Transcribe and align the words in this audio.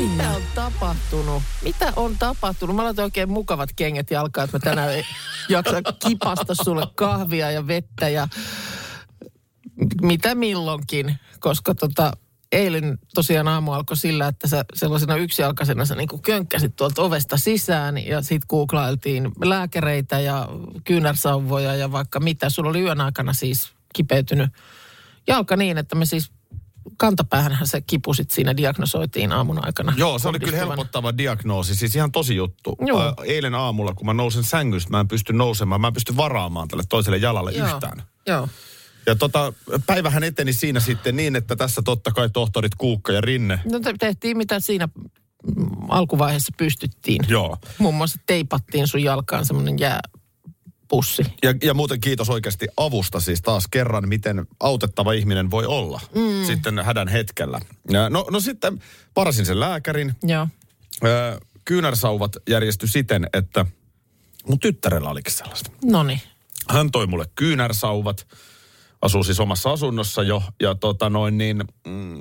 Mitä 0.00 0.30
on 0.30 0.42
tapahtunut? 0.54 1.42
Mitä 1.62 1.92
on 1.96 2.16
tapahtunut? 2.18 2.76
Mä 2.76 2.84
laitan 2.84 3.02
oikein 3.02 3.30
mukavat 3.30 3.70
kengät 3.76 4.10
jalkaan, 4.10 4.44
että 4.44 4.56
mä 4.56 4.60
tänään 4.64 4.92
ei 4.94 5.04
jaksa 5.48 5.82
kipasta 6.08 6.54
sulle 6.54 6.86
kahvia 6.94 7.50
ja 7.50 7.66
vettä 7.66 8.08
ja 8.08 8.28
mitä 10.02 10.34
milloinkin. 10.34 11.16
Koska 11.40 11.74
tota, 11.74 12.12
eilen 12.52 12.98
tosiaan 13.14 13.48
aamu 13.48 13.72
alkoi 13.72 13.96
sillä, 13.96 14.28
että 14.28 14.48
sä 14.48 14.64
sellaisena 14.74 15.16
yksijalkaisena 15.16 15.84
sä 15.84 15.94
niin 15.94 16.22
könkkäsit 16.22 16.76
tuolta 16.76 17.02
ovesta 17.02 17.36
sisään 17.36 17.98
ja 17.98 18.22
sit 18.22 18.42
googlailtiin 18.48 19.32
lääkäreitä 19.44 20.20
ja 20.20 20.48
kyynärsauvoja 20.84 21.74
ja 21.74 21.92
vaikka 21.92 22.20
mitä. 22.20 22.50
Sulla 22.50 22.70
oli 22.70 22.80
yön 22.80 23.00
aikana 23.00 23.32
siis 23.32 23.72
kipeytynyt 23.94 24.50
jalka 25.26 25.56
niin, 25.56 25.78
että 25.78 25.96
me 25.96 26.06
siis 26.06 26.32
kantapäähänhän 26.96 27.66
se 27.66 27.80
kipu 27.80 28.14
sit 28.14 28.30
siinä 28.30 28.56
diagnosoitiin 28.56 29.32
aamun 29.32 29.64
aikana. 29.64 29.94
Joo, 29.96 30.18
se 30.18 30.28
oli 30.28 30.40
kyllä 30.40 30.56
helpottava 30.56 31.18
diagnoosi. 31.18 31.76
Siis 31.76 31.96
ihan 31.96 32.12
tosi 32.12 32.36
juttu. 32.36 32.76
Joo. 32.86 33.14
Eilen 33.24 33.54
aamulla, 33.54 33.94
kun 33.94 34.06
mä 34.06 34.12
nousen 34.12 34.44
sängystä, 34.44 34.90
mä 34.90 35.00
en 35.00 35.08
pysty 35.08 35.32
nousemaan. 35.32 35.80
Mä 35.80 35.86
en 35.86 35.92
pysty 35.92 36.16
varaamaan 36.16 36.68
tälle 36.68 36.84
toiselle 36.88 37.16
jalalle 37.16 37.52
Joo, 37.52 37.66
yhtään. 37.66 38.02
Joo. 38.26 38.48
Ja 39.06 39.14
tota, 39.14 39.52
päivähän 39.86 40.24
eteni 40.24 40.52
siinä 40.52 40.80
sitten 40.80 41.16
niin, 41.16 41.36
että 41.36 41.56
tässä 41.56 41.82
totta 41.84 42.10
kai 42.12 42.30
tohtorit 42.30 42.74
Kuukka 42.74 43.12
ja 43.12 43.20
Rinne. 43.20 43.60
No 43.72 43.80
te- 43.80 43.94
tehtiin 43.98 44.36
mitä 44.36 44.60
siinä 44.60 44.86
mm, 45.56 45.66
alkuvaiheessa 45.88 46.52
pystyttiin. 46.56 47.24
Joo. 47.28 47.56
Muun 47.78 47.94
muassa 47.94 48.20
teipattiin 48.26 48.86
sun 48.86 49.02
jalkaan 49.02 49.44
semmoinen 49.44 49.78
jääpussi. 50.90 51.22
Ja, 51.42 51.54
ja 51.62 51.74
muuten 51.74 52.00
kiitos 52.00 52.30
oikeasti 52.30 52.66
avusta 52.76 53.20
siis 53.20 53.42
taas 53.42 53.66
kerran, 53.70 54.08
miten 54.08 54.46
autettava 54.60 55.12
ihminen 55.12 55.50
voi 55.50 55.66
olla 55.66 56.00
mm. 56.14 56.44
sitten 56.46 56.78
hädän 56.84 57.08
hetkellä. 57.08 57.60
Ja 57.90 58.10
No, 58.10 58.26
no 58.30 58.40
sitten 58.40 58.82
parasin 59.14 59.46
sen 59.46 59.60
lääkärin. 59.60 60.14
Joo. 60.22 60.48
Ö, 61.04 61.40
kyynärsauvat 61.64 62.36
järjesty 62.48 62.86
siten, 62.86 63.26
että 63.32 63.66
mun 64.48 64.60
tyttärellä 64.60 65.10
olikin 65.10 65.32
sellaista. 65.32 65.70
No 65.84 66.02
niin. 66.02 66.20
Hän 66.68 66.90
toi 66.90 67.06
mulle 67.06 67.26
kyynärsauvat, 67.34 68.26
asuu 69.02 69.24
siis 69.24 69.40
omassa 69.40 69.72
asunnossa 69.72 70.22
jo, 70.22 70.42
ja 70.60 70.74
tota 70.74 71.10
noin 71.10 71.38
niin, 71.38 71.64
mm, 71.86 72.18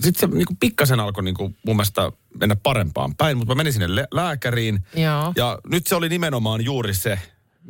sitten 0.00 0.30
se 0.30 0.36
niinku 0.36 0.56
pikkasen 0.60 1.00
alkoi 1.00 1.24
niinku 1.24 1.42
mun 1.66 1.76
mielestä 1.76 2.12
mennä 2.40 2.56
parempaan 2.56 3.14
päin, 3.16 3.36
mutta 3.38 3.54
mä 3.54 3.56
menin 3.56 3.72
sinne 3.72 3.96
lä- 3.96 4.08
lääkäriin, 4.10 4.84
Joo. 4.94 5.32
ja 5.36 5.58
nyt 5.70 5.86
se 5.86 5.94
oli 5.94 6.08
nimenomaan 6.08 6.64
juuri 6.64 6.94
se, 6.94 7.18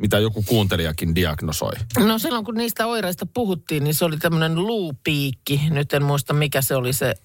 mitä 0.01 0.19
joku 0.19 0.43
kuuntelijakin 0.43 1.15
diagnosoi. 1.15 1.73
No 1.99 2.19
silloin 2.19 2.45
kun 2.45 2.55
niistä 2.55 2.87
oireista 2.87 3.25
puhuttiin, 3.25 3.83
niin 3.83 3.93
se 3.93 4.05
oli 4.05 4.17
tämmöinen 4.17 4.55
luupiikki. 4.55 5.61
Nyt 5.69 5.93
en 5.93 6.03
muista 6.03 6.33
mikä 6.33 6.61
se 6.61 6.75
oli 6.75 6.93
se 6.93 7.15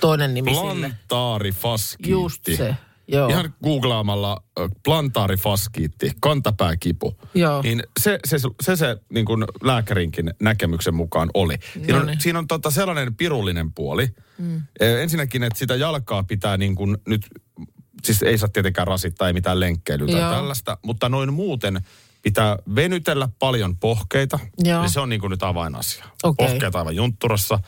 toinen 0.00 0.34
nimi 0.34 0.54
sille. 0.54 0.72
Plantaarifaskiitti. 1.08 2.10
Just 2.10 2.42
se. 2.56 2.76
Joo. 3.08 3.28
Ihan 3.28 3.54
googlaamalla 3.64 4.42
plantaarifaskiitti, 4.84 6.12
kantapääkipu. 6.20 7.16
Joo. 7.34 7.62
Niin 7.62 7.82
se 8.00 8.18
se, 8.24 8.36
se, 8.62 8.76
se 8.76 8.96
niin 9.12 9.26
kuin 9.26 9.44
lääkärinkin 9.62 10.34
näkemyksen 10.42 10.94
mukaan 10.94 11.30
oli. 11.34 11.58
Siinä 11.72 11.94
on, 11.94 12.00
Noniin. 12.00 12.20
siinä 12.20 12.38
on 12.38 12.46
tota 12.46 12.70
sellainen 12.70 13.14
pirullinen 13.14 13.72
puoli. 13.72 14.08
Mm. 14.38 14.62
Ensinnäkin, 14.80 15.42
että 15.42 15.58
sitä 15.58 15.76
jalkaa 15.76 16.22
pitää 16.22 16.56
niin 16.56 16.74
kuin 16.74 16.98
nyt, 17.06 17.26
siis 18.04 18.22
ei 18.22 18.38
saa 18.38 18.48
tietenkään 18.48 18.86
rasittaa, 18.86 19.28
ei 19.28 19.32
mitään 19.32 19.60
lenkkeilyä 19.60 20.12
tai 20.12 20.20
Joo. 20.20 20.30
tällaista, 20.32 20.78
mutta 20.82 21.08
noin 21.08 21.32
muuten 21.32 21.80
pitää 22.22 22.56
venytellä 22.74 23.28
paljon 23.38 23.76
pohkeita. 23.76 24.38
Joo. 24.58 24.80
Niin 24.80 24.90
se 24.90 25.00
on 25.00 25.08
niin 25.08 25.20
kuin 25.20 25.30
nyt 25.30 25.42
avainasia. 25.42 26.04
Okei. 26.22 26.46
Pohkeet 26.46 26.76
aivan 26.76 26.96
juntturassa. 26.96 27.58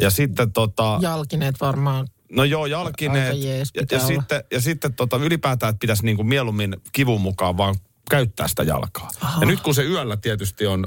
Ja 0.00 0.10
sitten 0.10 0.52
tota... 0.52 0.98
Jalkineet 1.02 1.60
varmaan. 1.60 2.08
No 2.32 2.44
joo, 2.44 2.66
jalkineet. 2.66 3.42
Jees 3.42 3.70
ja, 3.74 3.82
ja, 3.90 3.98
olla. 3.98 4.06
sitten, 4.06 4.44
ja 4.52 4.60
sitten 4.60 4.94
tota, 4.94 5.16
ylipäätään, 5.16 5.70
että 5.70 5.80
pitäisi 5.80 6.04
niinku 6.04 6.24
mieluummin 6.24 6.76
kivun 6.92 7.20
mukaan 7.20 7.56
vaan 7.56 7.74
käyttää 8.10 8.48
sitä 8.48 8.62
jalkaa. 8.62 9.08
Aha. 9.20 9.40
Ja 9.40 9.46
nyt 9.46 9.60
kun 9.60 9.74
se 9.74 9.82
yöllä 9.82 10.16
tietysti 10.16 10.66
on 10.66 10.86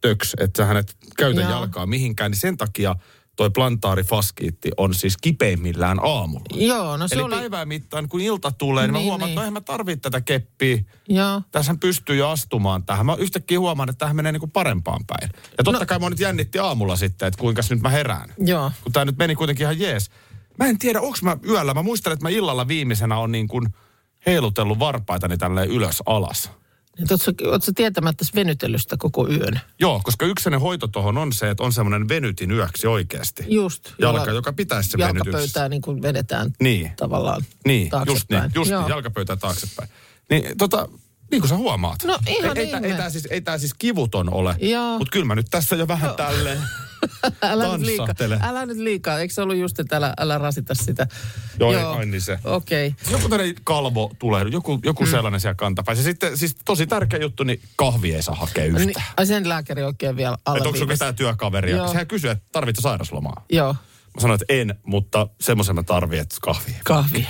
töks, 0.00 0.34
että 0.40 0.62
sä 0.62 0.66
hänet 0.66 0.96
käytä 1.16 1.40
jalkaa 1.40 1.86
mihinkään, 1.86 2.30
niin 2.30 2.40
sen 2.40 2.56
takia 2.56 2.94
toi 3.36 3.50
plantaarifaskiitti 3.50 4.70
on 4.76 4.94
siis 4.94 5.16
kipeimmillään 5.16 5.98
aamulla. 6.02 6.66
Joo, 6.66 6.96
no 6.96 7.08
se 7.08 7.14
Eli 7.14 7.22
oli... 7.22 7.36
päivän 7.36 7.68
mittaan, 7.68 8.08
kun 8.08 8.20
ilta 8.20 8.52
tulee, 8.52 8.86
niin, 8.86 8.92
mä 8.92 8.98
Niin, 8.98 9.06
huomaan, 9.06 9.20
että 9.20 9.30
niin. 9.30 9.36
no 9.36 9.42
eihän 9.42 9.52
mä 9.52 9.60
tarvitse 9.60 10.00
tätä 10.00 10.20
keppiä. 10.20 10.78
Joo. 11.08 11.42
Tässähän 11.52 11.78
pystyy 11.80 12.16
jo 12.16 12.28
astumaan 12.28 12.84
tähän. 12.84 13.06
Mä 13.06 13.14
yhtäkkiä 13.14 13.60
huomaan, 13.60 13.88
että 13.88 13.98
tähän 13.98 14.16
menee 14.16 14.32
niinku 14.32 14.46
parempaan 14.46 15.06
päin. 15.06 15.30
Ja 15.58 15.64
totta 15.64 15.80
no. 15.80 15.86
kai 15.86 15.98
mä 15.98 16.10
nyt 16.10 16.20
jännitti 16.20 16.58
aamulla 16.58 16.96
sitten, 16.96 17.28
että 17.28 17.40
kuinka 17.40 17.62
nyt 17.70 17.80
mä 17.80 17.88
herään 17.88 18.34
Joo. 18.38 18.72
kun 18.82 18.92
tämä 18.92 19.04
nyt 19.04 19.16
meni 19.18 19.34
kuitenkin 19.34 19.64
ihan 19.64 19.80
jees. 19.80 20.10
Mä 20.58 20.66
en 20.66 20.78
tiedä, 20.78 21.00
onko 21.00 21.18
mä 21.22 21.36
yöllä, 21.48 21.74
mä 21.74 21.82
muistelen, 21.82 22.12
että 22.12 22.24
mä 22.24 22.30
illalla 22.30 22.68
viimeisenä 22.68 23.18
on 23.18 23.32
niin 23.32 23.48
kuin 23.48 23.74
heilutellut 24.26 24.78
varpaitani 24.78 25.38
tälleen 25.38 25.70
ylös 25.70 26.02
alas. 26.06 26.50
Oletko, 27.00 27.48
oletko 27.50 27.72
tietämättä 27.74 28.24
venytellyt 28.34 28.80
sitä 28.82 28.96
koko 28.98 29.28
yön? 29.28 29.60
Joo, 29.80 30.00
koska 30.04 30.26
yksinen 30.26 30.60
hoito 30.60 30.86
tuohon 30.86 31.18
on 31.18 31.32
se, 31.32 31.50
että 31.50 31.62
on 31.62 31.72
semmoinen 31.72 32.08
venytin 32.08 32.50
yöksi 32.50 32.86
oikeasti. 32.86 33.44
Just. 33.48 33.92
Jalka, 33.98 34.18
jolla 34.20 34.32
joka 34.32 34.52
pitäisi 34.52 34.90
se. 34.90 34.98
Jalkapöytää 35.00 35.68
niin 35.68 35.82
kuin 35.82 36.02
vedetään 36.02 36.52
Niin. 36.60 36.92
tavallaan 36.96 37.42
Niin, 37.66 37.90
just 38.06 38.30
niin, 38.30 38.42
just 38.54 38.70
Joo. 38.70 38.80
niin, 38.80 38.90
jalkapöytä 38.90 39.36
taaksepäin. 39.36 39.88
Niin 40.30 40.58
tota, 40.58 40.88
niin 41.30 41.40
kuin 41.40 41.48
sä 41.48 41.56
huomaat. 41.56 42.04
No 42.04 42.18
ihan 42.26 42.56
ei, 42.58 42.64
ei, 42.64 42.70
tää- 42.70 42.78
ihme. 42.78 42.88
ei, 42.88 42.96
tämä 42.96 43.10
siis, 43.10 43.26
ei 43.30 43.40
tää 43.40 43.58
siis 43.58 43.74
kivuton 43.74 44.32
ole, 44.34 44.56
mutta 44.98 45.10
kyllä 45.12 45.26
mä 45.26 45.34
nyt 45.34 45.46
tässä 45.50 45.76
jo 45.76 45.88
vähän 45.88 46.14
tälleen 46.14 46.58
älä, 47.42 47.76
nyt 47.76 47.86
liikaa, 47.86 48.14
älä 48.40 48.66
nyt 48.66 48.76
liikaa. 48.76 49.20
Eikö 49.20 49.34
se 49.34 49.42
ollut 49.42 49.56
just, 49.56 49.78
että 49.78 49.96
älä, 49.96 50.14
älä 50.18 50.38
rasita 50.38 50.74
sitä? 50.74 51.06
Joo, 51.60 51.72
ei, 51.72 51.78
ai 51.78 52.06
niin 52.06 52.20
se. 52.20 52.38
Okei. 52.44 52.88
Okay. 52.88 53.12
Joku 53.12 53.28
tämmöinen 53.28 53.54
kalvo 53.64 54.12
tulee, 54.18 54.44
joku, 54.50 54.80
joku 54.84 55.04
mm. 55.04 55.10
sellainen 55.10 55.40
siellä 55.40 55.54
kantapäin. 55.54 55.98
Ja 55.98 56.04
sitten 56.04 56.38
siis 56.38 56.56
tosi 56.64 56.86
tärkeä 56.86 57.20
juttu, 57.20 57.44
niin 57.44 57.60
kahvi 57.76 58.14
ei 58.14 58.22
saa 58.22 58.34
hakea 58.34 58.64
yhtään. 58.64 58.86
Niin, 58.86 58.96
ai 59.16 59.26
sen 59.26 59.48
lääkäri 59.48 59.82
oikein 59.82 60.16
vielä 60.16 60.34
Että 60.34 60.50
onko 60.50 60.62
alleviivasi. 60.68 60.86
ketään 60.86 61.14
työkaveria? 61.14 61.76
Joo. 61.76 61.88
Sehän 61.88 62.06
kysyy, 62.06 62.30
että 62.30 62.44
tarvitse 62.52 62.82
sairaslomaa. 62.82 63.44
Joo, 63.50 63.76
Mä 64.14 64.20
sanoin, 64.20 64.40
että 64.42 64.54
en, 64.54 64.74
mutta 64.86 65.28
semmoisen 65.40 65.74
mä 65.74 65.82
tarvitsen, 65.82 66.22
että 66.22 66.36
kahvi. 66.40 66.76
kahvi. 66.84 67.28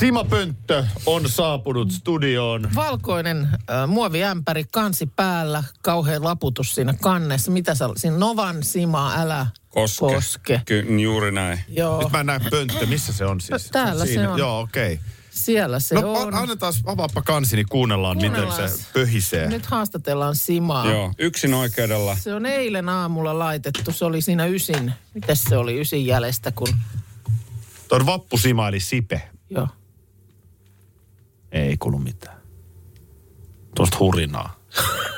Sima 0.00 0.24
Pönttö 0.24 0.84
on 1.06 1.28
saapunut 1.28 1.90
studioon. 1.90 2.68
Valkoinen 2.74 3.48
äh, 3.70 3.88
muoviämpäri, 3.88 4.64
kansi 4.72 5.06
päällä, 5.06 5.64
kauhean 5.82 6.24
laputus 6.24 6.74
siinä 6.74 6.94
kannessa. 7.00 7.50
Mitä 7.50 7.74
sä, 7.74 7.88
siinä 7.96 8.16
Novan 8.18 8.62
Sima, 8.62 9.14
älä 9.16 9.46
Koske. 9.68 9.98
koske. 10.14 10.60
Ky- 10.64 11.00
juuri 11.02 11.32
näin. 11.32 11.60
Joo, 11.68 12.02
Nyt 12.02 12.12
mä 12.12 12.20
en 12.20 12.26
näe 12.26 12.40
Pönttö, 12.50 12.86
missä 12.86 13.12
se 13.12 13.24
on 13.24 13.40
siis? 13.40 13.70
Täällä 13.70 14.06
se 14.06 14.28
on. 14.28 14.38
Joo, 14.38 14.60
okei. 14.60 14.92
Okay. 14.94 15.04
siellä 15.30 15.80
se 15.80 15.94
No 15.94 16.12
on. 16.12 16.34
annetaan, 16.34 16.72
avaappa 16.86 17.22
kansi, 17.22 17.56
niin 17.56 17.66
kuunnellaan, 17.68 18.16
miten 18.16 18.30
Kuunnellaan. 18.32 18.68
se 18.70 18.84
pöhisee. 18.92 19.48
Nyt 19.48 19.66
haastatellaan 19.66 20.36
Simaa. 20.36 20.90
Joo, 20.90 21.12
yksin 21.18 21.54
oikeudella. 21.54 22.16
Se 22.16 22.34
on 22.34 22.46
eilen 22.46 22.88
aamulla 22.88 23.38
laitettu. 23.38 23.92
Se 23.92 24.04
oli 24.04 24.22
siinä 24.22 24.46
ysin. 24.46 24.92
Mitäs 25.14 25.44
se 25.44 25.56
oli 25.56 25.80
ysin 25.80 26.06
jäljestä, 26.06 26.52
kun... 26.52 26.68
Tuo 27.88 27.98
on 27.98 28.06
vappusima 28.06 28.68
eli 28.68 28.80
sipe. 28.80 29.22
Joo. 29.50 29.68
Ei 31.56 31.76
kuulu 31.76 31.98
mitään. 31.98 32.36
Tuosta 33.74 33.96
hurinaa. 34.00 34.60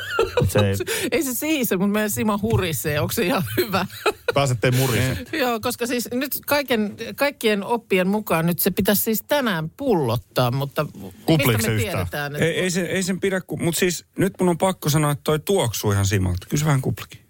Se 0.49 0.59
ei, 0.59 0.75
Ei 1.13 1.23
se 1.23 1.35
siise, 1.35 1.77
mutta 1.77 1.93
meidän 1.93 2.11
Sima 2.11 2.39
hurisee. 2.43 3.01
Onko 3.01 3.13
se 3.13 3.27
ihan 3.27 3.43
hyvä? 3.57 3.87
pääsette 4.35 4.71
muriseen. 4.71 5.27
Joo, 5.41 5.61
koska 5.61 5.87
siis 5.87 6.09
nyt 6.13 6.39
kaiken, 6.47 6.97
kaikkien 7.17 7.65
oppien 7.65 8.09
mukaan 8.09 8.47
nyt 8.47 8.59
se 8.59 8.71
pitäisi 8.71 9.03
siis 9.03 9.23
tänään 9.29 9.71
pullottaa, 9.71 10.51
mutta 10.51 10.87
Kupliiko 11.27 11.53
mistä 11.53 11.63
se 11.63 11.69
me 11.69 11.75
yhtään? 11.75 11.95
tiedetään? 11.95 12.33
Että... 12.33 12.45
Ei, 12.45 12.61
ei, 12.61 12.71
sen, 12.71 12.87
ei 12.87 13.03
sen 13.03 13.21
pidä, 13.21 13.41
mutta 13.61 13.79
siis 13.79 14.05
nyt 14.19 14.35
mun 14.41 14.49
on 14.49 14.59
pakko 14.59 14.91
sanoa, 14.91 15.11
että 15.11 15.25
toi 15.25 15.39
tuoksuu 15.41 15.93
ihan 15.93 16.07
simalta. 16.07 16.47
Kyllä 16.51 16.61
se 16.61 16.67
vähän 16.67 16.81
kuplikin. 16.81 17.21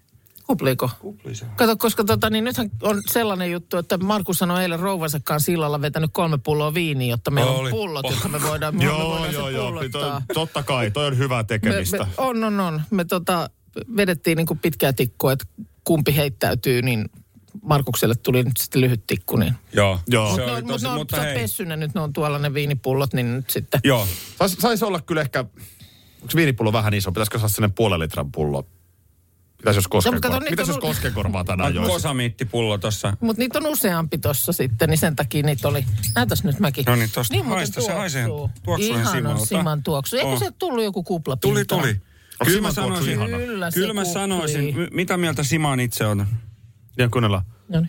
Kupliiko? 0.48 0.90
Kupli 1.00 1.34
se. 1.34 1.46
Kato, 1.56 1.76
koska 1.76 2.04
tota, 2.04 2.30
niin 2.30 2.44
nythän 2.44 2.70
on 2.82 3.02
sellainen 3.10 3.50
juttu, 3.52 3.76
että 3.76 3.98
Markus 3.98 4.38
sanoi 4.38 4.62
eilen 4.62 4.80
rouvansa 4.80 5.20
kanssa 5.24 5.46
sillalla 5.46 5.80
vetänyt 5.80 6.10
kolme 6.12 6.38
pulloa 6.38 6.74
viiniä, 6.74 7.10
jotta 7.10 7.30
meillä 7.30 7.50
on 7.52 7.58
Oli. 7.60 7.70
pullot, 7.70 8.04
Oh. 8.06 8.12
jotta 8.12 8.28
me 8.28 8.42
voidaan, 8.42 8.76
me 8.76 8.84
Joo, 8.84 9.08
voidaan 9.10 9.32
joo, 9.32 9.46
se 9.46 9.52
joo. 9.52 9.66
pullottaa. 9.66 10.00
Toi, 10.26 10.34
totta 10.34 10.62
kai, 10.62 10.90
toi 10.90 11.06
on 11.06 11.18
hyvää 11.18 11.42
Me, 11.42 11.46
tekemistä. 11.46 11.98
me, 11.98 12.06
on, 12.16 12.44
on, 12.44 12.60
on. 12.60 12.82
Me 12.90 13.04
tota, 13.04 13.50
vedettiin 13.96 14.36
niin 14.36 14.46
kuin 14.46 14.58
pitkää 14.58 14.92
tikkua, 14.92 15.32
että 15.32 15.44
kumpi 15.84 16.16
heittäytyy, 16.16 16.82
niin 16.82 17.08
Markukselle 17.62 18.14
tuli 18.14 18.42
nyt 18.42 18.56
sitten 18.56 18.80
lyhyt 18.80 19.06
tikku, 19.06 19.36
niin... 19.36 19.54
Joo. 19.72 19.98
Joo. 20.06 20.26
Se 20.26 20.40
Mutta 20.40 20.52
oli 20.52 20.62
no, 20.62 20.68
tosi, 20.68 20.84
mut 20.86 20.92
no, 20.92 20.98
mutta 20.98 21.16
sä 21.16 21.22
oot 21.22 21.30
hei. 21.30 21.38
pessynen, 21.40 21.80
nyt 21.80 21.94
ne 21.94 22.00
on 22.00 22.12
tuolla 22.12 22.38
ne 22.38 22.54
viinipullot, 22.54 23.14
niin 23.14 23.34
nyt 23.36 23.50
sitten... 23.50 23.80
Joo. 23.84 24.06
Sais, 24.38 24.56
saisi 24.58 24.84
olla 24.84 25.00
kyllä 25.00 25.20
ehkä, 25.20 25.40
onko 26.22 26.32
viinipullo 26.36 26.72
vähän 26.72 26.94
iso? 26.94 27.12
Pitäisikö 27.12 27.38
saada 27.38 27.48
sellainen 27.48 27.74
puolen 27.74 28.00
litran 28.00 28.32
pullo? 28.32 28.64
Pitäisi 29.58 29.78
jos 29.78 29.84
No, 29.84 29.88
koskenkorvaa. 29.90 30.40
niitä 30.40 30.50
Mitäs 30.50 30.68
on 30.68 30.74
jos 30.74 30.80
koskenkorvaa 30.80 31.44
tänään 31.44 31.74
joisi? 31.74 31.92
Kosamiittipullo 31.92 32.78
tossa. 32.78 33.16
Mutta 33.20 33.40
niitä 33.40 33.58
on 33.58 33.66
useampi 33.66 34.18
tossa 34.18 34.52
sitten, 34.52 34.88
niin 34.90 34.98
sen 34.98 35.16
takia 35.16 35.42
niitä 35.42 35.68
oli... 35.68 35.84
Näytäs 36.14 36.44
nyt 36.44 36.58
mäkin. 36.60 36.84
No 36.84 36.96
niin, 36.96 37.10
tosta 37.14 37.34
muuten 37.34 37.50
haista, 37.52 37.80
se 37.80 37.92
haisee 37.92 38.26
tuoksuu. 38.26 38.60
tuoksuinen 38.64 39.00
Ihan 39.00 39.06
on 39.16 39.16
Simalta. 39.16 39.46
Siman 39.46 39.82
tuoksu. 39.82 40.16
Eikö 40.16 40.28
On. 40.28 40.38
se 40.38 40.50
tullut 40.58 40.84
joku 40.84 41.02
kupla 41.02 41.36
Tuli, 41.36 41.64
tuli. 41.64 42.00
Kyllä 42.44 42.60
mä 42.60 42.72
sanoisin? 42.72 43.18
Kyllä, 43.18 43.70
kyllä 43.74 43.94
mä 43.94 44.04
sanoisin, 44.04 44.74
mitä 44.92 45.16
mieltä 45.16 45.42
Siman 45.42 45.80
itse 45.80 46.06
on? 46.06 46.26
Ja 46.98 47.08
kuunnellaan. 47.08 47.44
No 47.68 47.82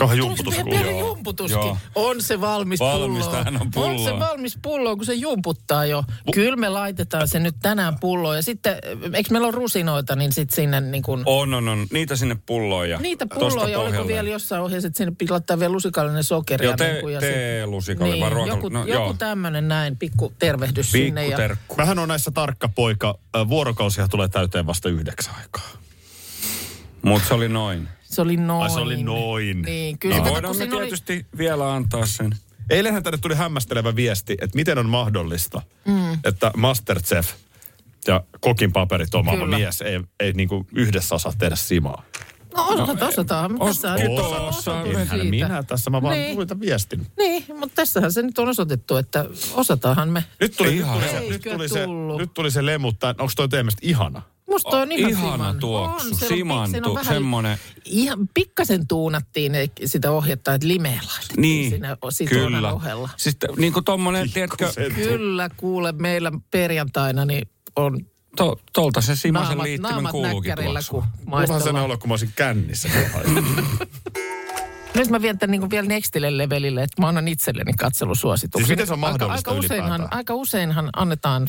niin. 0.00 0.08
Kauhean 0.08 0.18
Tuliko 0.18 0.34
jumputus 0.36 0.54
se 0.56 0.62
kuuluu. 0.62 0.82
pieni 0.82 0.98
jumputuskin? 0.98 1.58
Joo. 1.60 1.76
On 1.94 2.22
se 2.22 2.40
valmis 2.40 2.80
Valmistahan 2.80 3.44
pulloon. 3.44 3.62
on 3.62 3.70
pulloon. 3.70 3.92
On 3.94 4.04
se 4.04 4.18
valmis 4.30 4.58
pulloon, 4.62 4.96
kun 4.96 5.06
se 5.06 5.14
jumputtaa 5.14 5.86
jo. 5.86 6.04
Kyllä 6.34 6.56
me 6.56 6.68
laitetaan 6.68 7.28
se 7.28 7.38
nyt 7.40 7.54
tänään 7.62 7.98
pulloon. 8.00 8.36
Ja 8.36 8.42
sitten, 8.42 8.76
eikö 9.14 9.30
meillä 9.32 9.46
ole 9.48 9.54
rusinoita, 9.54 10.16
niin 10.16 10.32
sitten 10.32 10.56
sinne 10.56 10.80
niin 10.80 11.02
kuin... 11.02 11.22
On, 11.26 11.54
on, 11.54 11.68
on. 11.68 11.86
Niitä 11.92 12.16
sinne 12.16 12.36
pulloon 12.46 12.90
ja 12.90 12.98
Niitä 12.98 13.26
pulloja, 13.34 13.78
oliko 13.78 13.82
pohjalle. 13.82 14.08
vielä 14.08 14.28
jossain 14.28 14.62
ohjeessa, 14.62 14.86
että 14.86 14.98
sinne 14.98 15.14
pitää 15.18 15.34
laittaa 15.34 15.58
vielä 15.58 15.72
lusikallinen 15.72 16.24
sokeria. 16.24 16.68
Joo, 16.68 16.76
te- 16.76 16.92
niin 16.92 17.00
kuin, 17.00 17.14
ja 17.14 17.20
sit- 17.20 17.30
teelusikalle 17.30 18.20
vai 18.20 18.30
ruoka- 18.30 18.48
Joku, 18.48 18.68
no, 18.68 18.86
joku 18.86 19.14
tämmöinen 19.14 19.68
näin, 19.68 19.96
pikku 19.96 20.32
tervehdys 20.38 20.90
sinne. 20.92 21.20
Pikku 21.20 21.30
Ja, 21.30 21.36
terkku. 21.36 21.74
Mähän 21.76 21.98
on 21.98 22.08
näissä 22.08 22.30
tarkka 22.30 22.68
poika. 22.68 23.18
Ö, 23.36 23.48
Vuorokausia 23.48 24.08
tulee 24.08 24.28
täyteen 24.28 24.66
vasta 24.66 24.88
yhdeksän 24.88 25.34
aikaa. 25.42 25.68
Mutta 27.02 27.28
se 27.28 27.34
oli 27.34 27.48
noin. 27.48 27.88
Se 28.10 28.22
oli 28.22 28.36
noin. 28.36 28.62
Ai 28.62 28.70
se 28.70 28.80
oli 28.80 29.02
noin. 29.02 29.62
Niin, 29.62 29.98
kyllä. 29.98 30.14
Niin 30.14 30.22
kato, 30.24 30.34
voidaan 30.34 30.54
me 30.56 30.58
siinä 30.58 30.76
oli- 30.76 30.82
tietysti 30.84 31.26
vielä 31.38 31.74
antaa 31.74 32.06
sen. 32.06 32.30
Eilenhän 32.70 33.02
tänne 33.02 33.18
tuli 33.18 33.34
hämmästelevä 33.34 33.96
viesti, 33.96 34.32
että 34.40 34.56
miten 34.56 34.78
on 34.78 34.88
mahdollista, 34.88 35.62
mm. 35.84 36.12
että 36.24 36.50
Masterchef 36.56 37.32
ja 38.06 38.24
kokin 38.40 38.72
paperit 38.72 39.14
omaava 39.14 39.40
Kyllä. 39.40 39.58
mies 39.58 39.82
ei, 39.82 40.00
ei 40.20 40.32
niinku 40.32 40.66
yhdessä 40.74 41.14
osaa 41.14 41.32
tehdä 41.38 41.56
simaa. 41.56 42.02
No 42.56 42.66
osata, 42.68 43.06
osataan. 43.08 43.50
os- 43.50 43.66
Tässä 43.66 43.94
Osa-. 44.40 44.82
Enhän 44.82 45.26
minä 45.26 45.62
tässä, 45.62 45.90
mä 45.90 46.02
vaan 46.02 46.18
Niin. 46.18 46.36
luin 46.36 46.60
viestin. 46.60 47.06
Niin, 47.18 47.44
mutta 47.58 47.74
tässähän 47.74 48.12
se 48.12 48.22
nyt 48.22 48.38
on 48.38 48.48
osoitettu, 48.48 48.96
että 48.96 49.24
osataanhan 49.54 50.08
me. 50.08 50.24
Nyt 50.40 50.56
tuli, 50.56 50.68
nyt 50.70 50.78
Ihan. 50.78 50.98
tuli, 50.98 51.08
se, 51.10 51.20
nyt 51.20 51.42
tuli, 51.42 51.68
se, 51.68 51.86
nyt 52.18 52.34
tuli 52.34 52.50
se 52.50 52.66
lemu, 52.66 52.88
onko 53.18 53.32
toi 53.36 53.48
teidän 53.48 53.68
ihana? 53.82 54.22
Musta 54.48 54.76
on 54.76 54.92
ihan 54.92 55.10
Ihana 55.10 55.32
siman. 55.32 55.58
tuoksu, 55.58 56.08
On, 56.08 56.16
siellä 56.16 56.54
on- 56.54 56.70
on 56.86 56.94
vähän- 56.94 57.14
semmonen- 57.14 57.58
Ihan 57.84 58.18
pikkasen 58.34 58.86
tuunattiin 58.86 59.52
sitä 59.84 60.10
ohjetta, 60.10 60.54
että 60.54 60.68
limeä 60.68 61.00
laitettiin 61.06 61.40
Niin, 61.40 61.70
siinä 61.70 61.96
kyllä. 62.28 62.72
ohella. 62.72 63.10
Siis 63.16 63.36
t- 63.36 63.56
niin 63.58 63.72
kuin 63.72 63.84
tommonen, 63.84 64.32
tiedätkö, 64.32 64.72
Kyllä, 64.94 65.48
kuule, 65.56 65.92
meillä 65.92 66.32
perjantaina 66.50 67.24
niin 67.24 67.48
on 67.76 68.00
to, 68.36 68.60
tolta 68.72 69.00
se 69.00 69.16
Simasen 69.16 69.48
naamat, 69.48 69.64
liittimen 69.64 69.92
naamat 69.92 70.12
kuuluukin 70.12 70.48
näkkärillä, 70.48 70.80
tuoksu. 70.80 70.90
kun 70.92 71.02
Mulla 71.02 71.12
on 71.12 71.30
vähän 71.30 71.46
sellainen 71.46 71.48
maistellaan. 71.54 71.84
olo, 71.84 71.98
kun 71.98 72.08
mä 72.08 72.12
olisin 72.12 72.32
kännissä. 72.36 72.88
Nyt 74.94 75.10
mä 75.10 75.22
vien 75.22 75.38
tämän 75.38 75.50
niin 75.60 75.70
vielä 75.70 75.88
nextille 75.88 76.38
levelille, 76.38 76.82
että 76.82 77.02
mä 77.02 77.08
annan 77.08 77.28
itselleni 77.28 77.72
katselusuosituksen. 77.72 78.66
Siis 78.66 78.70
miten 78.76 78.86
se 78.86 78.92
on 78.92 78.98
mahdollista 78.98 79.32
aika, 79.32 79.50
aika, 79.50 79.58
useinhan, 79.66 79.90
ylipäätään? 80.00 80.18
aika 80.18 80.34
useinhan 80.34 80.90
annetaan, 80.96 81.48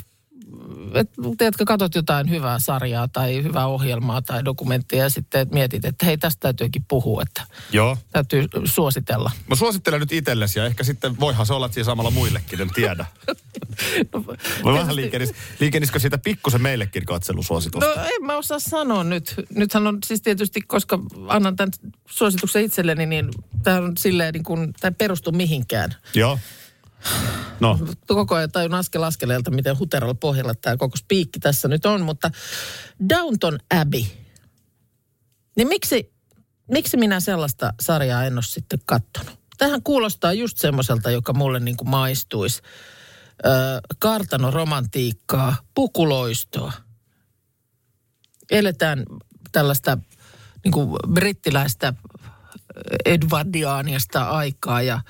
että 0.94 1.22
tiedätkö, 1.38 1.66
katsot 1.66 1.96
jotain 1.96 2.30
hyvää 2.30 2.60
sarjaa 2.60 3.08
tai 3.08 3.44
hyvää 3.44 3.68
ohjelmaa 3.68 4.22
tai 4.22 4.46
dokumenttia 4.46 5.04
ja 5.04 5.10
sitten 5.10 5.48
mietit, 5.52 5.86
että 5.86 6.06
hei, 6.06 6.18
tästä 6.18 6.40
täytyykin 6.40 6.86
puhua, 6.88 7.22
että 7.22 7.44
Joo. 7.72 7.98
täytyy 8.12 8.48
suositella. 8.66 9.32
Mä 9.48 9.56
suosittelen 9.56 10.00
nyt 10.00 10.12
itsellesi 10.12 10.60
ja 10.60 10.66
ehkä 10.66 10.84
sitten 10.84 11.20
voihan 11.20 11.46
se 11.46 11.54
olla, 11.54 11.66
että 11.66 11.74
siinä 11.74 11.86
samalla 11.86 12.12
muillekin, 12.12 12.62
en 12.62 12.70
tiedä. 12.74 13.06
Mä 14.66 14.74
vähän 14.74 14.96
liikenis, 14.96 15.34
liikenisikö 15.60 16.00
siitä 16.00 16.18
pikkusen 16.18 16.62
meillekin 16.62 17.06
katselusuositusta? 17.06 17.86
No 17.86 18.04
en 18.04 18.26
mä 18.26 18.38
osaa 18.38 18.60
sanoa 18.60 19.04
nyt. 19.04 19.36
Nythän 19.56 19.88
on 19.88 19.98
siis 20.06 20.22
tietysti, 20.22 20.62
koska 20.62 21.00
annan 21.28 21.56
tämän 21.56 21.72
suosituksen 22.10 22.64
itselleni, 22.64 23.06
niin 23.06 23.30
tämä 23.64 23.78
on 23.78 23.98
silleen 23.98 24.34
niin 24.34 24.44
kuin, 24.44 24.74
tämä 24.80 24.90
ei 24.90 24.96
perustu 24.98 25.32
mihinkään. 25.32 25.96
Joo. 26.14 26.40
No, 27.60 27.80
Koko 28.08 28.36
ajan 28.36 28.52
tajun 28.52 28.74
askel 28.74 29.04
askeleelta, 29.04 29.52
miten 29.52 29.80
huteralla 29.80 30.14
pohjalla 30.14 30.54
tämä 30.56 30.78
koko 30.78 30.98
spiikki 30.98 31.40
tässä 31.40 31.68
nyt 31.68 31.86
on, 31.86 32.02
mutta 32.02 32.32
Downton 33.10 33.60
Abbey. 33.80 34.04
Niin 35.56 35.68
miksi, 35.68 36.14
miksi 36.72 36.98
minä 36.98 37.20
sellaista 37.20 37.74
sarjaa 37.82 38.24
en 38.24 38.34
ole 38.34 38.44
sitten 38.44 38.80
kattonut? 38.86 39.40
Tähän 39.58 39.84
kuulostaa 39.84 40.34
just 40.34 40.58
semmoiselta, 40.58 41.12
joka 41.12 41.34
mulle 41.34 41.60
niin 41.60 41.78
kuin 41.78 41.90
maistuisi. 41.90 42.62
Öö, 43.46 43.52
kartanoromantiikkaa, 44.00 45.56
pukuloistoa. 45.76 46.72
Eletään 48.52 49.04
tällaista 49.52 49.98
niin 50.64 50.72
kuin 50.72 51.00
brittiläistä 51.14 51.94
edvardiaaniasta 53.06 54.24
aikaa 54.24 54.82
ja 54.82 55.02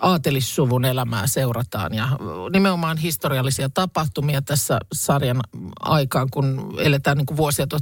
aatelissuvun 0.00 0.84
elämää 0.84 1.26
seurataan 1.26 1.94
ja 1.94 2.08
nimenomaan 2.52 2.96
historiallisia 2.96 3.68
tapahtumia 3.68 4.42
tässä 4.42 4.78
sarjan 4.92 5.40
aikaan, 5.80 6.28
kun 6.30 6.74
eletään 6.78 7.16
niin 7.16 7.26
kuin 7.26 7.36
vuosia 7.36 7.66
1912-1926, 7.74 7.78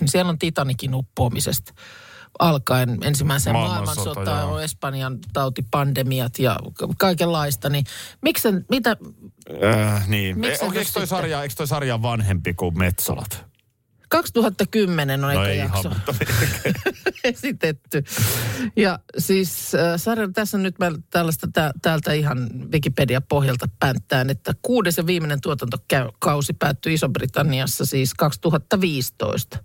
niin 0.00 0.08
siellä 0.08 0.30
on 0.30 0.38
Titanikin 0.38 0.94
uppoamisesta 0.94 1.72
alkaen 2.38 2.98
ensimmäisen 3.02 3.52
Maailmansota, 3.52 4.44
on 4.44 4.62
Espanjan 4.62 5.18
tautipandemiat 5.32 6.38
ja 6.38 6.56
kaikenlaista, 6.98 7.68
niin 7.68 7.84
miksi 8.22 8.48
mitä, 8.70 8.96
äh, 9.64 10.08
niin. 10.08 10.44
E, 10.44 10.48
eikö, 10.48 10.84
toi 10.94 11.06
sarja, 11.06 11.42
eikö 11.42 11.54
toi 11.54 11.66
sarja 11.66 12.02
vanhempi 12.02 12.54
kuin 12.54 12.78
Metsolat? 12.78 13.51
2010 14.12 15.24
on 15.24 15.34
No 15.34 15.40
eka 15.40 15.48
ei 15.48 15.58
jakso. 15.58 15.88
ihan, 15.88 16.02
esitetty. 17.24 18.04
Ja 18.76 18.98
siis 19.18 19.74
äh, 19.74 19.80
sarja, 19.96 20.28
tässä 20.34 20.58
nyt 20.58 20.78
mä 20.78 20.92
tällaista 21.10 21.48
tä, 21.52 21.72
täältä 21.82 22.12
ihan 22.12 22.50
Wikipedia-pohjalta 22.72 23.68
pänttään, 23.78 24.30
että 24.30 24.52
kuudes 24.62 24.96
ja 24.96 25.06
viimeinen 25.06 25.40
tuotantokausi 25.40 26.52
päättyi 26.52 26.94
Iso-Britanniassa 26.94 27.86
siis 27.86 28.14
2015. 28.14 29.58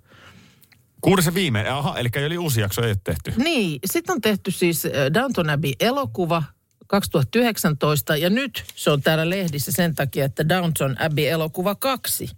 kuudes 1.01 1.25
ja 1.25 1.33
viimeinen. 1.33 1.73
Aha, 1.73 1.97
eli 1.97 2.09
eli 2.13 2.37
uusi 2.37 2.61
jakso 2.61 2.81
ei 2.81 2.89
ole 2.89 2.97
tehty. 3.03 3.33
Niin, 3.43 3.79
sitten 3.85 4.13
on 4.13 4.21
tehty 4.21 4.51
siis 4.51 4.85
äh, 4.85 4.91
Downton 5.13 5.49
Abbey-elokuva 5.49 6.43
2019 6.87 8.17
ja 8.17 8.29
nyt 8.29 8.63
se 8.75 8.91
on 8.91 9.01
täällä 9.01 9.29
lehdissä 9.29 9.71
sen 9.71 9.95
takia, 9.95 10.25
että 10.25 10.49
Downton 10.49 10.95
Abbey-elokuva 11.01 11.75
2 11.75 12.29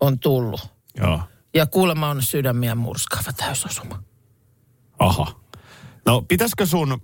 on 0.00 0.18
tullut. 0.18 0.60
Joo. 0.96 1.20
Ja 1.54 1.66
kuulemma 1.66 2.08
on 2.10 2.22
sydämiä 2.22 2.74
murskaava 2.74 3.32
täysosuma. 3.32 4.02
Aha. 4.98 5.40
No, 6.06 6.22
pitäisikö 6.22 6.66
sun... 6.66 7.00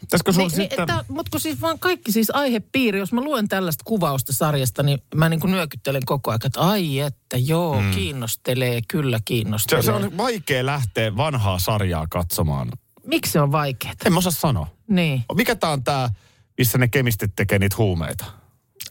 Pitäisikö 0.00 0.32
sun 0.32 0.40
Niin, 0.42 0.58
niin, 0.58 0.70
sitten... 0.70 0.80
että, 0.90 1.04
mutta 1.08 1.30
kun 1.30 1.40
siis 1.40 1.60
vaan 1.60 1.78
kaikki 1.78 2.12
siis 2.12 2.30
aihepiiri, 2.30 2.98
jos 2.98 3.12
mä 3.12 3.20
luen 3.20 3.48
tällaista 3.48 3.82
kuvausta 3.84 4.32
sarjasta, 4.32 4.82
niin 4.82 4.98
mä 5.14 5.28
niin 5.28 5.40
kuin 5.40 5.50
nyökyttelen 5.50 6.02
koko 6.04 6.30
ajan, 6.30 6.40
että 6.44 6.60
ai 6.60 6.98
että 6.98 7.36
joo, 7.36 7.80
mm. 7.80 7.90
kiinnostelee, 7.90 8.80
kyllä 8.88 9.18
Se, 9.18 9.22
kiinnostelee. 9.24 9.82
se 9.82 9.92
on 9.92 10.16
vaikea 10.16 10.66
lähteä 10.66 11.16
vanhaa 11.16 11.58
sarjaa 11.58 12.06
katsomaan. 12.10 12.68
Miksi 13.06 13.32
se 13.32 13.40
on 13.40 13.52
vaikeaa? 13.52 13.94
En 14.04 14.12
mä 14.12 14.18
osaa 14.18 14.32
sanoa. 14.32 14.66
Niin. 14.88 15.24
Mikä 15.34 15.54
tää 15.56 15.70
on 15.70 15.84
tää, 15.84 16.10
missä 16.58 16.78
ne 16.78 16.88
kemistit 16.88 17.32
tekee 17.36 17.58
niitä 17.58 17.76
huumeita? 17.78 18.24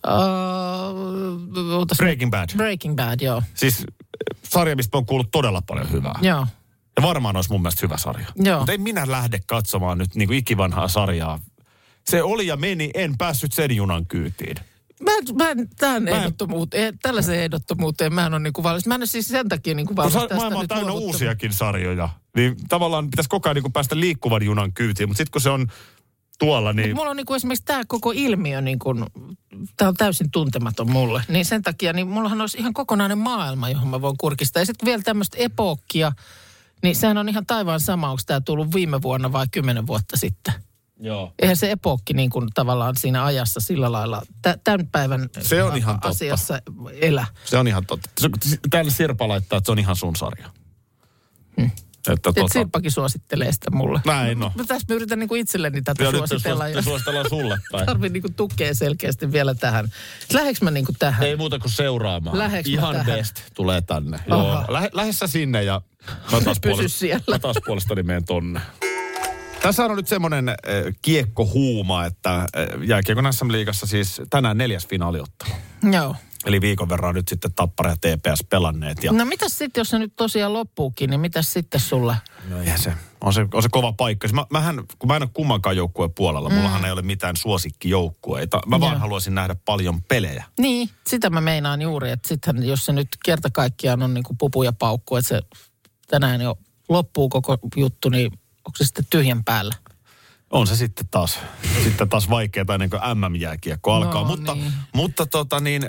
Uh, 0.08 1.86
Breaking 1.98 2.32
Bad. 2.32 2.50
Breaking 2.58 2.96
Bad, 2.96 3.22
joo. 3.22 3.44
Siis 3.54 3.86
sarja, 4.52 4.76
mistä 4.76 4.98
mä 4.98 4.98
oon 4.98 5.06
kuullut 5.06 5.32
todella 5.32 5.62
paljon 5.62 5.92
hyvää. 5.92 6.20
Joo. 6.22 6.48
Ja 6.98 7.04
varmaan 7.04 7.36
olisi 7.36 7.50
mun 7.52 7.62
mielestä 7.62 7.86
hyvä 7.86 7.98
sarja. 7.98 8.26
Joo. 8.36 8.58
Mutta 8.58 8.72
en 8.74 8.82
minä 8.82 9.12
lähde 9.12 9.40
katsomaan 9.48 9.98
nyt 9.98 10.16
niin 10.16 10.28
kuin 10.28 10.38
ikivanhaa 10.38 10.88
sarjaa. 10.88 11.40
Se 12.10 12.24
oli 12.24 12.48
ja 12.48 12.58
meni, 12.58 12.92
en 12.94 13.18
päässyt 13.18 13.54
sen 13.54 13.76
junan 13.76 14.06
kyytiin. 14.06 14.56
Mä, 15.02 15.12
en- 15.18 15.36
mä 15.36 15.50
en, 15.50 15.70
tähän 15.80 16.08
en- 16.08 16.16
ehdottomuuteen, 16.16 17.00
tällaiseen 17.02 17.40
ehdottomuuteen 17.44 18.14
mä 18.14 18.26
en 18.26 18.34
ole 18.34 18.40
niin 18.44 18.54
kuin 18.54 18.64
valmis. 18.64 18.86
Mä 18.88 18.96
en 18.96 19.02
ole 19.02 19.06
siis 19.06 19.28
sen 19.28 19.50
takia 19.50 19.76
niin 19.76 19.86
kuin 19.88 19.96
Kun 19.96 20.04
valmis 20.04 20.14
sa- 20.14 20.20
tästä 20.20 20.36
maailma 20.36 20.60
on 20.60 20.68
täynnä 20.68 20.92
uusiakin 20.92 21.54
sarjoja, 21.54 22.10
niin 22.36 22.56
tavallaan 22.70 23.10
pitäisi 23.10 23.30
koko 23.30 23.50
ajan 23.50 23.56
niin 23.56 23.64
kuin 23.64 23.74
päästä 23.74 24.00
liikkuvan 24.00 24.44
junan 24.44 24.74
kyytiin. 24.74 25.10
Mutta 25.10 25.18
sitten 25.18 25.32
kun 25.32 25.42
se 25.42 25.50
on 25.50 25.68
tuolla, 26.46 26.74
niin 26.74 26.96
Mulla 26.96 27.10
on 27.10 27.18
niin 27.18 27.26
kuin 27.26 27.36
esimerkiksi 27.36 27.66
tämä 27.66 27.82
koko 27.88 28.12
ilmiö, 28.16 28.62
niin 28.62 28.80
kuin, 28.80 29.06
tämä 29.78 29.90
on 29.90 29.96
täysin 29.96 30.32
tuntematon 30.32 30.92
mulle. 30.92 31.24
Niin 31.28 31.46
sen 31.46 31.62
takia, 31.62 31.94
niin 31.94 32.08
mullahan 32.08 32.42
olisi 32.42 32.58
ihan 32.58 32.74
kokonainen 32.74 33.18
maailma, 33.18 33.70
johon 33.70 33.88
mä 33.88 34.02
voin 34.02 34.18
kurkistaa. 34.18 34.62
Ja 34.62 34.66
sitten 34.66 34.86
vielä 34.86 35.04
tämmöistä 35.04 35.38
epookkia, 35.40 36.12
niin 36.84 36.96
sehän 36.96 37.18
on 37.18 37.30
ihan 37.30 37.46
taivaan 37.46 37.80
sama, 37.80 38.10
onko 38.10 38.22
tämä 38.26 38.42
tullut 38.42 38.74
viime 38.74 39.02
vuonna 39.02 39.32
vai 39.32 39.46
kymmenen 39.52 39.88
vuotta 39.88 40.18
sitten. 40.18 40.54
Joo. 41.00 41.34
Eihän 41.40 41.56
se 41.58 41.72
epokki 41.72 42.14
niin 42.14 42.30
kuin 42.30 42.48
tavallaan 42.54 42.96
siinä 42.98 43.26
ajassa 43.26 43.60
sillä 43.60 43.92
lailla 43.92 44.22
tä- 44.42 44.58
tämän 44.64 44.88
päivän 44.88 45.30
Se 45.42 45.64
on 45.64 45.78
ihan 45.78 45.96
totta. 45.96 46.08
asiassa 46.08 46.60
elä. 47.02 47.26
Se 47.46 47.58
on 47.58 47.68
ihan 47.68 47.86
totta. 47.86 48.10
Täällä 48.70 48.92
Sirpa 48.92 49.28
laittaa, 49.28 49.58
että 49.58 49.66
se 49.68 49.72
on 49.72 49.80
ihan 49.80 49.96
sun 49.96 50.16
sarja. 50.16 50.50
Että 52.10 52.14
Et 52.14 52.36
tota, 52.36 52.54
Sirpakin 52.54 52.92
suosittelee 52.92 53.52
sitä 53.52 53.72
mulle. 53.72 54.02
Näin 54.06 54.40
no. 54.40 54.52
Mä 54.56 54.64
tässä 54.64 54.86
mä 54.90 54.96
yritän 54.96 55.20
niin 55.20 55.28
kuin 55.30 55.42
itselleni 55.42 55.82
tätä 55.82 56.04
Ja 56.04 56.12
suositella. 56.12 56.68
Ja 56.68 56.82
suositellaan 56.82 57.30
sulle 57.30 57.58
päin. 57.72 57.86
tarvii 57.86 58.10
niin 58.10 58.22
kuin 58.22 58.34
tukea 58.34 58.74
selkeästi 58.76 59.32
vielä 59.32 59.56
tähän. 59.56 59.92
Läheks 60.34 60.62
mä 60.62 60.72
niin 60.72 60.86
kuin 60.86 60.96
tähän? 61.00 61.24
Ei 61.24 61.36
muuta 61.36 61.60
kuin 61.60 61.72
seuraamaan. 61.72 62.38
Läheks 62.38 62.70
Ihan 62.70 62.96
tähän? 62.96 63.06
best 63.18 63.42
tulee 63.54 63.82
tänne. 63.82 64.20
Aha. 64.30 64.66
Joo. 64.68 64.90
Lähe, 64.94 65.12
sä 65.12 65.28
sinne 65.28 65.64
ja 65.64 65.82
mä 66.32 66.42
taas, 66.42 66.60
Pysy 66.60 66.74
puolesta, 66.76 66.98
siellä. 67.00 67.24
mä 67.30 67.40
taas 67.40 67.58
puolestani 67.66 68.04
menen 68.04 68.26
tonne. 68.26 68.62
Tässä 69.62 69.86
on 69.86 69.96
nyt 69.96 70.08
semmoinen 70.08 70.50
äh, 70.50 70.56
kiekkohuuma, 71.02 72.06
että 72.06 72.36
äh, 72.36 72.48
jääkiekon 72.84 73.34
SM-liigassa 73.34 73.88
siis 73.88 74.22
tänään 74.30 74.58
neljäs 74.58 74.88
finaaliottelu. 74.88 75.50
Joo. 75.94 76.16
Eli 76.46 76.62
viikon 76.62 76.90
verran 76.90 77.16
nyt 77.16 77.28
sitten 77.28 77.54
Tappara 77.54 77.90
ja 77.90 77.96
TPS 77.98 78.44
pelanneet. 78.50 79.04
Ja 79.04 79.12
No 79.12 79.26
mitäs 79.26 79.58
sitten, 79.58 79.82
jos 79.82 79.90
se 79.90 80.00
nyt 80.00 80.14
tosiaan 80.16 80.54
loppuukin, 80.54 81.10
niin 81.10 81.20
mitäs 81.20 81.54
sitten 81.54 81.80
sulle? 81.80 82.16
No 82.50 82.62
eihän 82.62 82.80
se, 82.80 82.94
on 83.22 83.34
se, 83.34 83.48
on 83.54 83.64
se 83.64 83.70
kova 83.72 83.94
paikka. 83.94 84.28
Siis 84.28 84.36
Mä, 84.36 84.46
mähän, 84.50 84.84
kun 85.00 85.08
mä 85.08 85.16
en 85.16 85.22
ole 85.22 85.30
kummankaan 85.34 85.78
joukkueen 85.78 86.14
puolella, 86.14 86.50
mm. 86.50 86.56
mullahan 86.56 86.86
ei 86.86 86.92
ole 86.92 87.02
mitään 87.02 87.38
suosikkijoukkueita. 87.38 88.62
Mä 88.66 88.80
vaan 88.80 88.94
Joo. 88.94 89.00
haluaisin 89.00 89.36
nähdä 89.36 89.56
paljon 89.66 90.02
pelejä. 90.02 90.46
Niin, 90.60 90.90
sitä 91.08 91.30
mä 91.30 91.42
meinaan 91.42 91.82
juuri, 91.82 92.12
että 92.12 92.28
sittenhän 92.28 92.66
jos 92.66 92.86
se 92.86 92.94
nyt 92.94 93.08
kerta 93.26 93.50
kaikkiaan 93.50 94.04
on 94.04 94.14
niin 94.14 94.24
kuin 94.24 94.38
pupu 94.38 94.64
ja 94.64 94.74
paukku, 94.74 95.16
että 95.16 95.30
se 95.30 95.42
tänään 96.08 96.42
jo 96.42 96.58
loppuu 96.90 97.30
koko 97.30 97.58
juttu, 97.76 98.10
niin 98.10 98.32
onko 98.66 98.78
se 98.78 98.86
sitten 98.86 99.06
tyhjän 99.10 99.44
päällä? 99.44 99.76
On 100.52 100.68
se 100.68 100.76
sitten 100.76 101.08
taas, 101.12 101.40
sitten 101.84 102.10
taas 102.10 102.30
vaikeaa 102.30 102.66
ennen 102.74 102.90
kuin 102.90 103.02
MM-jääkiekko 103.16 103.94
alkaa. 103.94 104.22
No 104.22 104.28
mutta, 104.28 104.56
niin. 104.56 104.74
mutta 104.94 105.26
tota 105.26 105.60
niin, 105.60 105.82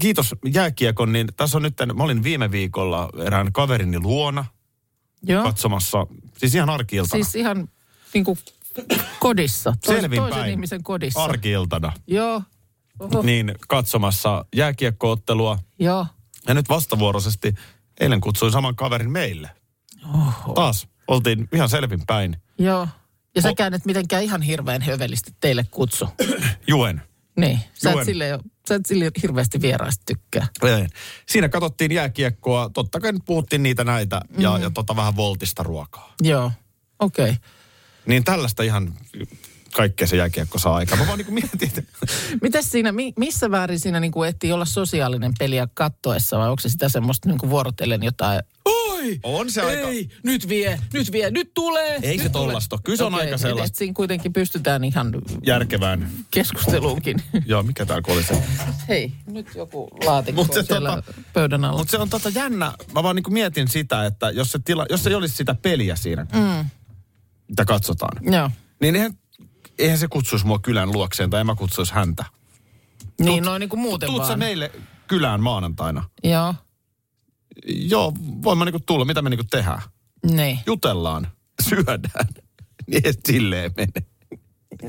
kiitos 0.00 0.34
jääkiekon, 0.54 1.12
niin 1.12 1.28
tässä 1.36 1.58
on 1.58 1.62
nyt, 1.62 1.74
mä 1.94 2.02
olin 2.04 2.22
viime 2.22 2.50
viikolla 2.50 3.08
erään 3.26 3.52
kaverini 3.52 3.98
luona 3.98 4.44
Joo. 5.22 5.42
katsomassa, 5.42 6.06
siis 6.36 6.54
ihan 6.54 6.70
arkiiltana. 6.70 7.24
Siis 7.24 7.34
ihan 7.34 7.68
niin 8.14 8.24
kuin 8.24 8.38
kodissa, 9.20 9.72
toisen, 9.84 10.02
Selvinpäin. 10.02 10.32
toisen 10.32 10.50
ihmisen 10.50 10.82
kodissa. 10.82 11.24
Arkiiltana. 11.24 11.92
Joo. 12.06 12.42
Oho. 13.00 13.22
Niin 13.22 13.54
katsomassa 13.68 14.44
jääkiekkoottelua. 14.56 15.58
Joo. 15.78 16.06
Ja 16.48 16.54
nyt 16.54 16.68
vastavuoroisesti 16.68 17.54
eilen 18.00 18.20
kutsuin 18.20 18.52
saman 18.52 18.76
kaverin 18.76 19.10
meille. 19.10 19.50
Oho. 20.14 20.52
Taas 20.54 20.88
oltiin 21.08 21.48
ihan 21.52 21.68
selvinpäin. 21.68 22.36
Joo. 22.58 22.88
Ja 23.34 23.42
sä 23.42 23.48
O- 23.50 23.54
käynyt 23.54 23.84
mitenkään 23.84 24.22
ihan 24.22 24.42
hirveän 24.42 24.82
hövelisti 24.82 25.30
teille 25.40 25.64
kutsu. 25.70 26.08
Juen. 26.68 27.02
Niin. 27.36 27.60
Sä 27.74 27.90
Juen. 27.90 27.98
et, 28.02 28.06
sille, 28.06 28.28
jo, 28.28 28.38
sä 28.74 28.74
et 28.74 28.86
sille 28.86 29.10
hirveästi 29.22 29.60
vieraista 29.60 30.02
tykkää. 30.06 30.46
Ei. 30.62 30.86
Siinä 31.26 31.48
katsottiin 31.48 31.92
jääkiekkoa. 31.92 32.70
Totta 32.74 33.00
kai 33.00 33.12
nyt 33.12 33.22
puhuttiin 33.26 33.62
niitä 33.62 33.84
näitä 33.84 34.20
ja, 34.38 34.58
ja 34.58 34.70
tota 34.70 34.96
vähän 34.96 35.16
voltista 35.16 35.62
ruokaa. 35.62 36.14
Joo. 36.22 36.52
Okei. 36.98 37.24
Okay. 37.24 37.36
Niin 38.06 38.24
tällaista 38.24 38.62
ihan 38.62 38.94
kaikkea 39.72 40.06
se 40.06 40.16
jääkiekko 40.16 40.58
saa 40.58 40.74
aikaan. 40.74 40.98
Mä 40.98 41.06
vaan 41.06 41.18
niin 41.18 41.34
mietin, 41.34 41.86
Mitäs 42.42 42.70
siinä, 42.70 42.92
mi, 42.92 43.12
missä 43.16 43.50
väärin 43.50 43.80
siinä 43.80 44.00
niin 44.00 44.12
kuin 44.12 44.28
ehtii 44.28 44.52
olla 44.52 44.64
sosiaalinen 44.64 45.32
peliä 45.38 45.68
kattoessa 45.74 46.38
vai 46.38 46.48
onko 46.48 46.60
se 46.60 46.68
sitä 46.68 46.88
semmoista 46.88 47.28
niin 47.28 47.38
kuin 47.38 47.50
vuorotellen 47.50 48.02
jotain? 48.02 48.42
Oi! 49.00 49.20
On 49.22 49.50
se 49.50 49.62
aika- 49.62 49.88
Ei, 49.88 50.08
nyt 50.24 50.48
vie, 50.48 50.80
nyt 50.92 51.12
vie, 51.12 51.30
nyt 51.30 51.50
tulee. 51.54 51.98
Ei 52.02 52.16
nyt 52.16 52.22
se 52.22 52.28
tollasta 52.28 52.76
ole. 52.76 52.80
Kyllä 52.84 52.96
se 52.96 53.04
on 53.04 53.14
Okei, 53.14 53.26
aika 53.26 53.38
sellaista. 53.38 53.72
et 53.72 53.78
siinä 53.78 53.94
kuitenkin 53.94 54.32
pystytään 54.32 54.84
ihan 54.84 55.12
järkevään. 55.46 56.10
keskusteluunkin. 56.30 57.22
Joo, 57.46 57.62
mikä 57.62 57.86
tää 57.86 58.00
oli 58.08 58.22
se? 58.22 58.42
Hei, 58.88 59.12
nyt 59.26 59.46
joku 59.54 59.88
laatikko 60.06 60.42
Mut 60.44 60.52
se 60.52 60.62
siellä 60.62 60.96
tota- 60.96 61.20
pöydän 61.32 61.64
alla. 61.64 61.78
Mutta 61.78 61.90
se 61.90 61.98
on 61.98 62.10
tota 62.10 62.28
jännä. 62.28 62.72
Mä 62.94 63.02
vaan 63.02 63.16
niin 63.16 63.32
mietin 63.32 63.68
sitä, 63.68 64.06
että 64.06 64.30
jos, 64.30 64.52
se 64.52 64.58
tila, 64.64 64.86
jos 64.90 65.06
ei 65.06 65.14
olisi 65.14 65.34
sitä 65.36 65.54
peliä 65.54 65.96
siinä, 65.96 66.26
mm. 66.32 66.70
mitä 67.48 67.64
katsotaan, 67.64 68.32
Joo. 68.34 68.50
niin 68.80 68.96
eihän, 68.96 69.12
eihän 69.78 69.98
se 69.98 70.08
kutsuisi 70.08 70.46
mua 70.46 70.58
kylän 70.58 70.92
luokseen 70.92 71.30
tai 71.30 71.40
en 71.40 71.46
mä 71.46 71.54
kutsuisi 71.54 71.92
häntä. 71.94 72.24
Niin, 73.20 73.44
noin 73.44 73.60
niin 73.60 73.68
kuin 73.70 73.80
muuten 73.80 74.06
Tuut 74.06 74.22
vaan. 74.22 74.38
meille 74.38 74.72
kylään 75.06 75.40
maanantaina? 75.42 76.04
Joo, 76.24 76.54
Joo, 77.66 78.12
voin 78.44 78.58
mä 78.58 78.64
niinku 78.64 78.80
tulla. 78.86 79.04
Mitä 79.04 79.22
me 79.22 79.30
niinku 79.30 79.46
tehdään? 79.50 79.82
niin. 80.30 80.58
Jutellaan, 80.66 81.28
syödään. 81.68 82.28
Niin 82.86 83.06
et 83.06 83.20
silleen 83.26 83.72
mene. 83.76 83.92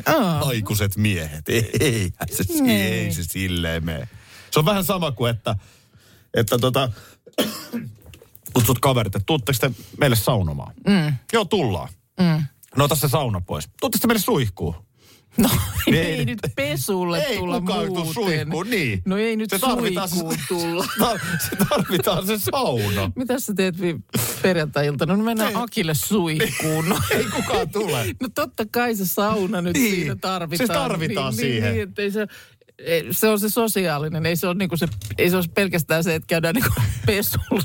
Aa, 0.06 0.40
Aikuiset 0.40 0.98
miehet. 0.98 1.50
Ei, 1.50 2.12
se, 2.32 2.44
Niin. 2.54 2.70
ei 2.70 3.14
se 3.14 3.24
silleen 3.24 3.86
mene. 3.86 4.08
Se 4.52 4.60
on 4.60 4.66
vähän 4.66 4.84
sama 4.86 5.12
kuin, 5.12 5.30
että, 5.32 5.56
että 6.34 6.58
tota, 6.58 6.92
kutsut 8.54 8.80
kaverit, 8.80 9.16
että 9.16 9.26
tuutteko 9.26 9.58
te 9.62 9.72
meille 10.00 10.16
saunomaan? 10.16 10.74
Mm. 10.88 11.14
Joo, 11.34 11.46
tullaan. 11.46 11.90
Mm. 12.20 12.46
No 12.78 12.88
tässä 12.88 13.08
sauna 13.08 13.42
pois. 13.42 13.70
Tuutteko 13.82 14.02
te 14.02 14.08
meille 14.08 14.22
suihkuun? 14.22 14.76
No 15.38 15.50
Niin. 15.86 15.96
ei 16.06 16.26
nyt 16.26 16.40
pesulle 16.56 17.20
Ei 17.20 17.38
tulla 17.38 17.60
muuten. 17.60 18.14
suihkuun, 18.14 18.70
niin. 18.70 19.02
No 19.06 19.18
ei 19.18 19.36
nyt 19.36 19.50
Se 19.50 19.58
suihkuun 19.58 20.36
tulla. 20.48 20.86
Se 21.50 21.56
tarvitaan 21.70 22.28
se 22.28 22.38
sauna. 22.40 23.12
Mitä 23.16 23.40
sä 23.40 23.54
teet 23.54 23.82
vi- 23.82 24.00
perjantai-iltana? 24.42 25.18
No 25.18 25.24
mennään 25.24 25.50
Ei. 25.50 25.56
Akille 25.60 25.94
suihkuun. 25.94 26.90
No, 26.90 27.00
Ei 27.12 27.26
kukaan 27.36 27.70
tule. 27.70 28.06
no 28.22 28.30
totta 28.36 28.66
kai 28.72 28.96
se 28.96 29.06
sauna 29.06 29.62
nyt 29.62 29.74
Niin, 29.74 29.96
siinä 29.96 30.16
tarvitaan. 30.16 30.68
se 30.68 30.74
tarvitaan 30.74 31.34
niin, 31.36 31.42
siihen. 31.42 31.74
Niin, 31.74 31.94
niin, 31.98 32.12
se, 32.12 32.28
ei, 32.78 33.08
se 33.12 33.30
on 33.30 33.40
se 33.40 33.50
sosiaalinen, 33.50 34.26
ei 34.26 34.36
se 34.36 34.48
ole, 34.48 34.56
niinku 34.56 34.78
se, 34.78 34.88
ei 35.18 35.30
se 35.30 35.38
ole 35.38 35.46
pelkästään 35.54 36.04
se, 36.04 36.16
että 36.16 36.28
käydään 36.28 36.56
niinku 36.56 36.74
pesulla. 37.06 37.64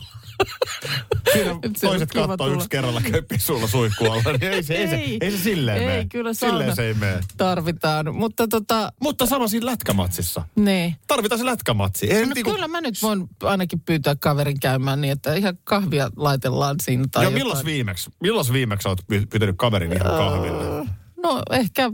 Siinä 1.44 1.60
toiset 1.80 2.12
katsoo 2.12 2.36
tulla. 2.36 2.54
yksi 2.54 2.68
kerralla 2.68 3.00
köppi 3.12 3.38
sulla 3.38 3.66
suihkualla, 3.66 4.22
niin 4.40 4.52
ei 4.52 4.62
se, 4.62 4.74
ei, 4.74 4.88
se, 4.88 4.96
ei 5.20 5.30
se 5.30 5.38
silleen 5.38 5.78
ei, 5.78 5.86
mene. 5.86 6.06
kyllä 6.12 6.34
Silleen 6.34 6.76
se 6.76 6.86
ei 6.86 6.94
mene. 6.94 7.20
tarvitaan. 7.36 8.14
Mutta 8.14 8.48
tota, 8.48 8.92
Mutta 9.02 9.26
sama 9.26 9.48
siinä 9.48 9.66
lätkämatsissa. 9.66 10.42
niin. 10.56 10.96
Tarvitaan 11.06 11.38
se 11.38 11.44
lätkämatsi. 11.44 12.10
Ei 12.12 12.26
No 12.26 12.34
niinku- 12.34 12.52
kyllä 12.52 12.68
mä 12.68 12.80
nyt 12.80 13.02
voin 13.02 13.28
ainakin 13.42 13.80
pyytää 13.80 14.16
kaverin 14.16 14.60
käymään 14.60 15.00
niin, 15.00 15.12
että 15.12 15.34
ihan 15.34 15.58
kahvia 15.64 16.10
laitellaan 16.16 16.76
siinä 16.82 17.04
tai 17.12 17.24
Joo, 17.24 17.30
jotain. 17.30 17.46
milloin 17.46 17.66
viimeksi? 17.66 18.10
Milloin 18.20 18.52
viimeksi 18.52 18.88
olet 18.88 19.00
py- 19.12 19.26
pyytänyt 19.30 19.56
kaverin 19.58 19.92
ihan 19.92 20.06
kahville? 20.18 20.86
No 21.22 21.42
ehkä 21.50 21.90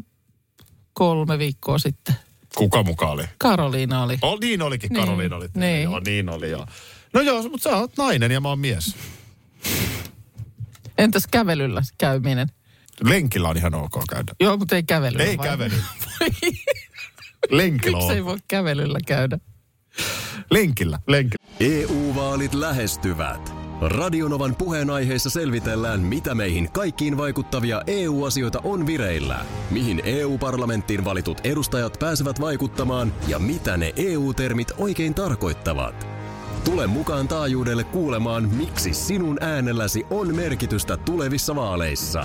kolme 0.92 1.38
viikkoa 1.38 1.78
sitten. 1.78 2.14
Kuka 2.56 2.82
mukaan 2.82 3.12
oli? 3.12 3.24
Karoliina 3.38 4.02
oli. 4.02 4.18
Oh, 4.22 4.40
niin 4.40 4.62
olikin, 4.62 4.88
Niin, 4.92 5.00
Karoliina 5.04 5.36
oli. 5.36 5.48
niin. 5.54 5.82
Joo, 5.82 6.00
niin 6.06 6.28
oli 6.28 6.50
joo. 6.50 6.66
No 7.14 7.20
joo, 7.20 7.42
mutta 7.42 7.70
sä 7.70 7.76
oot 7.76 7.96
nainen 7.98 8.30
ja 8.32 8.40
mä 8.40 8.48
oon 8.48 8.58
mies. 8.58 8.94
Entäs 10.98 11.26
kävelyllä 11.30 11.82
käyminen? 11.98 12.48
Lenkillä 13.04 13.48
on 13.48 13.56
ihan 13.56 13.74
ok 13.74 13.92
käydä. 14.10 14.32
Joo, 14.40 14.56
mutta 14.56 14.76
ei 14.76 14.82
kävelyllä. 14.82 15.24
Ei 15.24 15.38
vai? 15.38 15.48
kävelyllä. 15.48 15.84
Lenkillä 17.50 17.96
Miksi 17.96 18.12
ei 18.12 18.20
on. 18.20 18.26
voi 18.26 18.38
kävelyllä 18.48 18.98
käydä? 19.06 19.38
Lenkillä, 20.50 20.98
lenkillä. 21.08 21.46
EU-vaalit 21.60 22.54
lähestyvät. 22.54 23.54
Radionovan 23.80 24.56
puheenaiheessa 24.56 25.30
selvitellään, 25.30 26.00
mitä 26.00 26.34
meihin 26.34 26.72
kaikkiin 26.72 27.16
vaikuttavia 27.16 27.82
EU-asioita 27.86 28.60
on 28.64 28.86
vireillä, 28.86 29.46
mihin 29.70 30.02
EU-parlamenttiin 30.04 31.04
valitut 31.04 31.40
edustajat 31.44 31.96
pääsevät 31.98 32.40
vaikuttamaan 32.40 33.12
ja 33.28 33.38
mitä 33.38 33.76
ne 33.76 33.92
EU-termit 33.96 34.72
oikein 34.78 35.14
tarkoittavat. 35.14 36.06
Tule 36.64 36.86
mukaan 36.86 37.28
taajuudelle 37.28 37.84
kuulemaan, 37.84 38.48
miksi 38.48 38.94
sinun 38.94 39.42
äänelläsi 39.42 40.04
on 40.10 40.36
merkitystä 40.36 40.96
tulevissa 40.96 41.56
vaaleissa. 41.56 42.24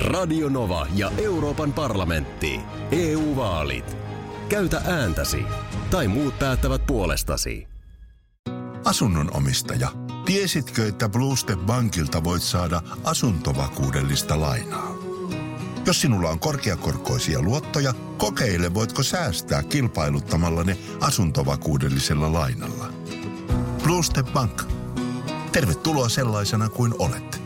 Radio 0.00 0.48
Nova 0.48 0.86
ja 0.94 1.12
Euroopan 1.18 1.72
parlamentti. 1.72 2.60
EU-vaalit. 2.92 3.96
Käytä 4.48 4.82
ääntäsi. 4.86 5.42
Tai 5.90 6.08
muut 6.08 6.38
päättävät 6.38 6.86
puolestasi. 6.86 7.68
Asunnon 8.84 9.36
omistaja, 9.36 9.88
tiesitkö, 10.24 10.88
että 10.88 11.08
Bluestep 11.08 11.58
Bankilta 11.58 12.24
voit 12.24 12.42
saada 12.42 12.82
asuntovakuudellista 13.04 14.40
lainaa? 14.40 14.94
Jos 15.86 16.00
sinulla 16.00 16.30
on 16.30 16.38
korkeakorkoisia 16.38 17.42
luottoja, 17.42 17.94
kokeile 18.16 18.74
voitko 18.74 19.02
säästää 19.02 19.62
kilpailuttamalla 19.62 20.64
ne 20.64 20.78
asuntovakuudellisella 21.00 22.32
lainalla. 22.32 23.03
Bluestep 23.84 24.26
Bank. 24.32 24.62
Tervetuloa 25.52 26.08
sellaisena 26.08 26.68
kuin 26.68 26.94
olet. 26.98 27.42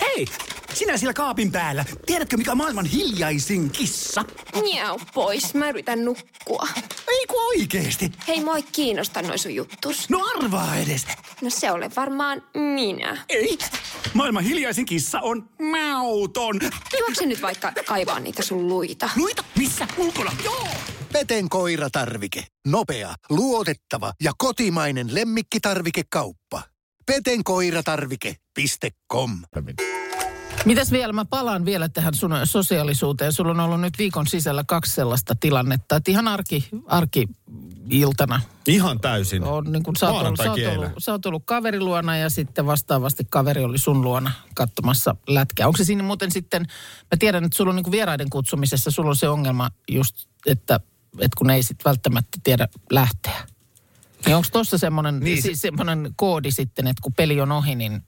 Hei! 0.00 0.26
Sinä 0.74 0.96
siellä 0.96 1.14
kaapin 1.14 1.52
päällä. 1.52 1.84
Tiedätkö, 2.06 2.36
mikä 2.36 2.50
on 2.50 2.56
maailman 2.56 2.86
hiljaisin 2.86 3.70
kissa? 3.70 4.24
Miau 4.62 4.98
pois, 5.14 5.54
mä 5.54 5.68
yritän 5.68 6.04
nukkua. 6.04 6.68
Ei 7.08 7.26
kun 7.26 7.42
oikeesti. 7.48 8.12
Hei, 8.28 8.44
moi 8.44 8.62
kiinnosta 8.62 9.22
noin 9.22 9.38
sun 9.38 9.54
juttus. 9.54 10.10
No 10.10 10.20
arvaa 10.36 10.76
edes. 10.76 11.06
No 11.42 11.50
se 11.50 11.70
ole 11.72 11.90
varmaan 11.96 12.42
minä. 12.54 13.24
Ei. 13.28 13.58
Maailman 14.14 14.44
hiljaisin 14.44 14.86
kissa 14.86 15.20
on 15.20 15.48
mauton. 15.72 16.60
Juokse 16.98 17.26
nyt 17.26 17.42
vaikka 17.42 17.72
kaivaa 17.86 18.20
niitä 18.20 18.42
sun 18.42 18.68
luita. 18.68 19.10
Luita? 19.16 19.44
Missä? 19.58 19.88
Ulkona? 19.96 20.32
Joo. 20.44 20.68
Peten 21.12 21.48
koiratarvike. 21.48 22.44
Nopea, 22.66 23.14
luotettava 23.30 24.12
ja 24.22 24.32
kotimainen 24.38 25.14
lemmikkitarvikekauppa. 25.14 26.62
Petenkoiratarvike.com 27.06 29.30
Mitäs 30.64 30.92
vielä? 30.92 31.12
Mä 31.12 31.24
palaan 31.24 31.64
vielä 31.64 31.88
tähän 31.88 32.14
sun 32.14 32.32
sosiaalisuuteen. 32.44 33.32
Sulla 33.32 33.50
on 33.50 33.60
ollut 33.60 33.80
nyt 33.80 33.98
viikon 33.98 34.26
sisällä 34.26 34.64
kaksi 34.66 34.94
sellaista 34.94 35.34
tilannetta, 35.40 35.96
että 35.96 36.10
ihan 36.10 36.28
arki, 36.28 36.68
arki-iltana 36.86 38.40
Ihan 38.66 39.00
täysin. 39.00 39.44
on 39.44 39.72
niin 39.72 39.82
kuin 39.82 39.96
sä, 39.96 40.10
oot 40.10 40.26
ollut, 40.26 40.40
sä, 40.42 40.50
oot 40.50 40.58
ollut, 40.76 40.90
sä 40.98 41.12
oot 41.12 41.26
ollut 41.26 41.42
kaveriluona 41.46 42.16
ja 42.16 42.30
sitten 42.30 42.66
vastaavasti 42.66 43.24
kaveri 43.30 43.64
oli 43.64 43.78
sun 43.78 44.02
luona 44.02 44.32
katsomassa 44.54 45.16
lätkää. 45.28 45.66
Onko 45.66 45.76
se 45.76 45.84
siinä 45.84 46.02
muuten 46.02 46.30
sitten, 46.30 46.62
mä 47.10 47.16
tiedän, 47.18 47.44
että 47.44 47.56
sulla 47.56 47.70
on 47.70 47.76
niin 47.76 47.90
vieraiden 47.90 48.30
kutsumisessa, 48.30 48.90
sulla 48.90 49.10
on 49.10 49.16
se 49.16 49.28
ongelma 49.28 49.70
just, 49.90 50.16
että, 50.46 50.80
että 51.12 51.36
kun 51.38 51.50
ei 51.50 51.62
sitten 51.62 51.84
välttämättä 51.84 52.38
tiedä 52.44 52.68
lähteä. 52.90 53.46
Niin 54.26 54.36
onko 54.36 54.48
tuossa 54.52 54.78
semmoinen, 54.78 55.14
Niin, 55.14 55.24
niin, 55.24 55.42
siis 55.42 55.60
semmoinen 55.60 56.12
koodi 56.16 56.50
sitten, 56.50 56.86
että 56.86 57.02
kun 57.02 57.12
peli 57.12 57.40
on 57.40 57.52
ohi, 57.52 57.74
niin 57.74 58.02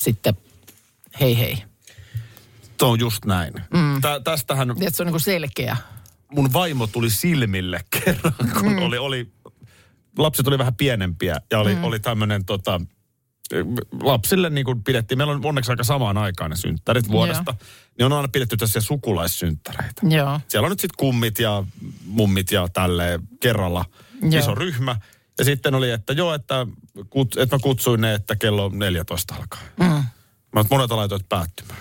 sitten 0.00 0.34
hei 1.20 1.38
hei. 1.38 1.64
Se 2.78 2.86
on 2.86 3.00
just 3.00 3.24
näin. 3.24 3.54
Mm. 3.54 4.00
Tä, 4.00 4.20
tästähän 4.24 4.70
Että 4.70 4.90
se 4.90 5.02
on 5.02 5.06
niin 5.06 5.12
kuin 5.12 5.20
selkeä. 5.20 5.76
mun 6.32 6.52
vaimo 6.52 6.86
tuli 6.86 7.10
silmille 7.10 7.80
kerran, 8.04 8.34
kun 8.60 8.72
mm. 8.72 8.78
oli, 8.78 8.98
oli, 8.98 9.32
lapset 10.18 10.46
oli 10.46 10.58
vähän 10.58 10.74
pienempiä 10.74 11.40
ja 11.50 11.58
oli, 11.58 11.74
mm. 11.74 11.84
oli 11.84 12.00
tämmöinen 12.00 12.44
tota, 12.44 12.80
lapsille 14.02 14.50
niin 14.50 14.64
kuin 14.64 14.84
pidettiin, 14.84 15.18
meillä 15.18 15.32
on 15.32 15.46
onneksi 15.46 15.72
aika 15.72 15.84
samaan 15.84 16.18
aikaan 16.18 16.50
ne 16.50 16.56
synttärit 16.56 17.08
vuodesta, 17.08 17.54
niin 17.98 18.06
on 18.06 18.12
aina 18.12 18.28
pidetty 18.28 18.56
tässä 18.56 18.80
sukulaissynttäreitä. 18.80 20.02
Joo. 20.08 20.40
Siellä 20.48 20.66
on 20.66 20.70
nyt 20.70 20.80
sitten 20.80 20.96
kummit 20.98 21.38
ja 21.38 21.64
mummit 22.06 22.52
ja 22.52 22.68
tälleen 22.72 23.28
kerralla 23.40 23.84
Joo. 24.22 24.40
iso 24.40 24.54
ryhmä. 24.54 24.96
Ja 25.38 25.44
sitten 25.44 25.74
oli, 25.74 25.90
että 25.90 26.12
joo, 26.12 26.34
että, 26.34 26.66
kut, 27.10 27.36
että 27.36 27.56
mä 27.56 27.60
kutsuin 27.60 28.00
ne, 28.00 28.14
että 28.14 28.36
kello 28.36 28.68
14 28.68 29.34
alkaa. 29.34 29.60
Mm. 29.80 30.04
Mä 30.52 30.64
monet 30.70 30.90
laitoit 30.90 31.28
päättymään. 31.28 31.80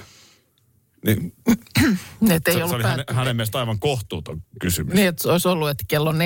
Niin, 1.05 1.34
Ne, 2.22 2.36
et 2.36 2.48
ei 2.48 2.53
se, 2.53 2.60
se 2.60 2.63
ollut 2.63 2.75
oli 2.75 2.84
hänen, 2.84 3.05
hänen 3.10 3.36
mielestä 3.36 3.60
aivan 3.60 3.79
kohtuuton 3.79 4.41
kysymys. 4.60 4.93
Niin, 4.93 5.08
että 5.08 5.24
se 5.24 5.29
olisi 5.29 5.48
ollut, 5.48 5.70
että 5.70 5.84
kello 5.88 6.12
14-17 6.12 6.15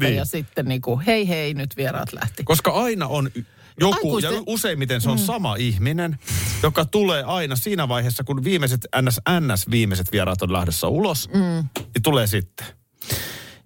niin. 0.00 0.16
ja 0.16 0.24
sitten 0.24 0.66
niin 0.66 0.80
kuin, 0.80 1.00
hei 1.00 1.28
hei, 1.28 1.54
nyt 1.54 1.76
vieraat 1.76 2.12
lähti. 2.12 2.44
Koska 2.44 2.70
aina 2.70 3.06
on 3.06 3.30
joku, 3.80 3.94
Aikuisten- 3.94 4.34
ja 4.34 4.42
useimmiten 4.46 5.00
se 5.00 5.10
on 5.10 5.18
mm. 5.18 5.24
sama 5.24 5.56
ihminen, 5.56 6.18
joka 6.62 6.84
tulee 6.84 7.22
aina 7.22 7.56
siinä 7.56 7.88
vaiheessa, 7.88 8.24
kun 8.24 8.44
viimeiset 8.44 8.86
NS, 9.02 9.20
NS 9.40 9.70
viimeiset 9.70 10.12
vieraat 10.12 10.42
on 10.42 10.52
lähdössä 10.52 10.88
ulos, 10.88 11.28
mm. 11.28 11.68
niin 11.78 12.02
tulee 12.02 12.26
sitten. 12.26 12.66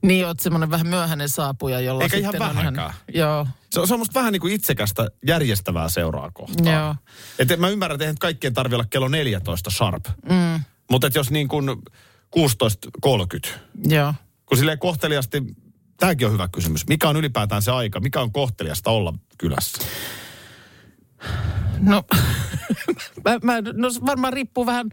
Niin, 0.03 0.27
oot 0.27 0.41
semmoinen 0.41 0.71
vähän 0.71 0.87
myöhäinen 0.87 1.29
saapuja, 1.29 1.81
jolla 1.81 2.03
Eikä 2.03 2.17
ihan 2.17 2.33
sitten 2.33 2.49
on 2.49 2.57
vähänkään. 2.57 2.95
Joo, 3.15 3.47
Se 3.71 3.81
on, 3.81 3.89
se 3.89 3.95
on 3.95 4.01
musta 4.01 4.21
vähän 4.21 4.33
niin 4.33 4.41
kuin 4.41 4.53
itsekästä 4.53 5.09
järjestävää 5.27 5.89
seuraa 5.89 6.31
kohtaan. 6.31 6.75
joo. 6.75 6.95
Et 7.39 7.59
mä 7.61 7.69
ymmärrän, 7.69 7.95
että 7.95 8.05
eihän 8.05 8.19
kaikkien 8.19 8.55
tarvi 8.55 8.75
olla 8.75 8.87
kello 8.91 9.09
14 9.09 9.71
sharp. 9.71 10.05
Mm. 10.31 10.61
Mutta 10.91 11.11
jos 11.15 11.31
niin 11.31 11.49
kuin 11.49 11.69
16.30, 12.39 13.51
Joo. 13.85 14.15
kun 14.47 14.59
silleen 14.59 14.79
kohteliasti, 14.79 15.43
tämäkin 15.97 16.27
on 16.27 16.33
hyvä 16.33 16.49
kysymys. 16.49 16.87
Mikä 16.89 17.09
on 17.09 17.17
ylipäätään 17.17 17.63
se 17.63 17.71
aika? 17.71 18.01
Mikä 18.01 18.21
on 18.21 18.33
kohteliasta 18.33 18.91
olla 18.91 19.15
kylässä? 19.39 19.85
No, 21.81 22.05
mä, 23.25 23.39
mä, 23.43 23.61
no 23.73 23.89
varmaan 24.07 24.33
riippuu 24.33 24.67
vähän 24.67 24.91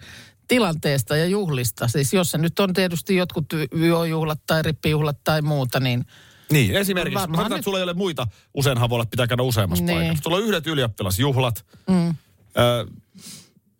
tilanteesta 0.47 1.17
ja 1.17 1.25
juhlista. 1.25 1.87
Siis 1.87 2.13
jos 2.13 2.31
se 2.31 2.37
nyt 2.37 2.59
on 2.59 2.73
tietysti 2.73 3.15
jotkut 3.15 3.45
yöjuhlat 3.79 4.39
tai 4.47 4.61
rippijuhlat 4.61 5.17
tai 5.23 5.41
muuta, 5.41 5.79
niin 5.79 6.05
Niin, 6.51 6.75
esimerkiksi. 6.75 7.15
Varmaan 7.15 7.29
Mä 7.29 7.35
sanotaan, 7.35 7.51
nyt- 7.51 7.57
että 7.59 7.63
sulla 7.63 7.77
ei 7.77 7.83
ole 7.83 7.93
muita. 7.93 8.27
Useinhan 8.53 8.89
voi 8.89 8.95
olla, 8.95 9.05
pitää 9.05 9.27
käydä 9.27 9.43
useammassa 9.43 9.83
Niin. 9.85 9.97
paikassa. 9.99 10.23
Sulla 10.23 10.37
on 10.37 10.43
yhdet 10.43 10.67
ylioppilasjuhlat. 10.67 11.65
Mm. 11.89 12.09
Ö, 12.09 12.87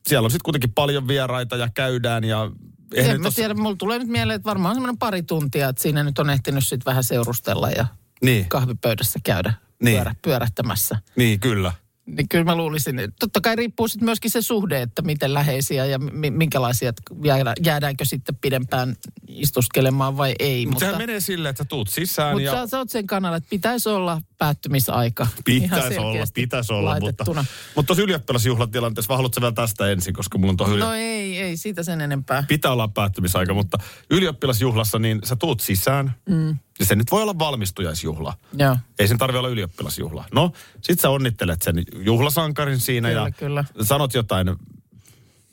siellä 0.08 0.26
on 0.26 0.32
sitten 0.32 0.44
kuitenkin 0.44 0.74
paljon 0.74 1.08
vieraita 1.08 1.56
ja 1.56 1.70
käydään 1.74 2.24
ja... 2.24 2.52
en 2.96 3.22
mä 3.22 3.28
ole- 3.28 3.34
tiedä, 3.36 3.54
mulla 3.54 3.76
tulee 3.76 4.00
nyt 4.00 4.08
mieleen, 4.08 4.36
että 4.36 4.46
varmaan 4.50 4.76
semmoinen 4.76 4.98
pari 4.98 5.24
tuntia, 5.24 5.70
että 5.70 5.82
siinä 5.84 6.04
nyt 6.04 6.20
on 6.20 6.30
ehtinyt 6.30 6.64
sitten 6.68 6.86
vähän 6.92 7.04
seurustella 7.04 7.70
ja 7.70 7.86
Niin, 8.22 8.50
kahvipöydässä 8.50 9.20
käydä 9.24 9.54
Niin. 9.84 9.96
pyörä, 9.96 10.16
pyörähtämässä. 10.22 10.98
niin, 11.16 11.40
kyllä. 11.40 11.72
Niin 12.06 12.30
kyllä 12.30 12.44
mä 12.44 12.56
luulisin, 12.56 13.00
että 13.00 13.16
totta 13.20 13.42
kai 13.42 13.56
riippuu 13.56 13.88
sitten 13.88 14.06
myöskin 14.06 14.32
se 14.32 14.42
suhde, 14.42 14.82
että 14.82 15.02
miten 15.02 15.34
läheisiä 15.34 15.86
ja 15.86 16.00
mi- 16.00 16.32
minkälaisia, 16.32 16.90
että 16.90 17.02
jäädä, 17.24 17.54
jäädäänkö 17.64 18.06
sitten 18.06 18.36
pidempään 18.36 18.96
istuskelemaan 19.28 20.18
vai 20.18 20.36
ei. 20.40 20.66
Mutta 20.66 20.74
Mutta, 20.74 20.86
sehän 20.86 20.98
menee 20.98 21.20
silleen, 21.20 21.50
että 21.50 21.64
sä 21.64 21.70
tuut 21.70 21.90
sisään 21.90 22.32
mutta 22.32 22.44
ja... 22.44 22.52
sä, 22.52 22.68
sä 22.68 22.78
oot 22.78 22.90
sen 22.90 23.08
kannalla, 23.08 23.38
että 23.38 23.50
pitäisi 23.50 23.90
olla 23.90 24.22
päättymisaika. 24.38 25.28
Ihan 25.48 25.70
Pitäisi 25.80 26.00
olla, 26.00 26.26
pitäisi 26.34 26.74
olla, 26.74 26.94
mutta, 26.94 27.06
laitettuna. 27.06 27.46
mutta 27.76 27.88
tuossa 27.88 28.04
ylioppilasjuhlatilanteessa, 28.04 29.08
vaan 29.10 29.18
haluatko 29.18 29.42
vielä 29.42 29.52
tästä 29.54 29.92
ensin, 29.92 30.14
koska 30.14 30.38
mulla 30.38 30.52
on 30.52 30.58
tuohon 30.58 30.80
No 30.80 30.94
ei, 30.94 31.40
ei 31.42 31.58
siitä 31.58 31.84
sen 31.84 32.02
enempää. 32.02 32.44
pitää 32.48 32.72
olla 32.72 32.88
päättymisaika, 32.88 33.54
mutta 33.54 33.78
ylioppilasjuhlassa 34.10 35.00
niin 35.00 35.20
sä 35.24 35.36
tuut 35.36 35.60
sisään, 35.60 36.16
mm. 36.30 36.58
ja 36.80 36.86
se 36.86 36.96
nyt 36.96 37.12
voi 37.12 37.22
olla 37.22 37.40
valmistujaisjuhla. 37.40 38.34
Joo. 38.58 38.78
Ei 39.00 39.08
sen 39.08 39.18
tarvi 39.18 39.38
olla 39.38 39.50
ylioppilasjuhla. 39.50 40.26
No, 40.34 40.52
sit 40.82 41.00
sä 41.00 41.10
onnittelet 41.10 41.62
sen 41.62 41.84
juhlasankarin 41.96 42.80
siinä 42.80 43.08
Kyllä, 43.10 43.22
ja 43.22 43.32
kyllä. 43.32 43.66
sanot 43.82 44.14
jotain, 44.14 44.48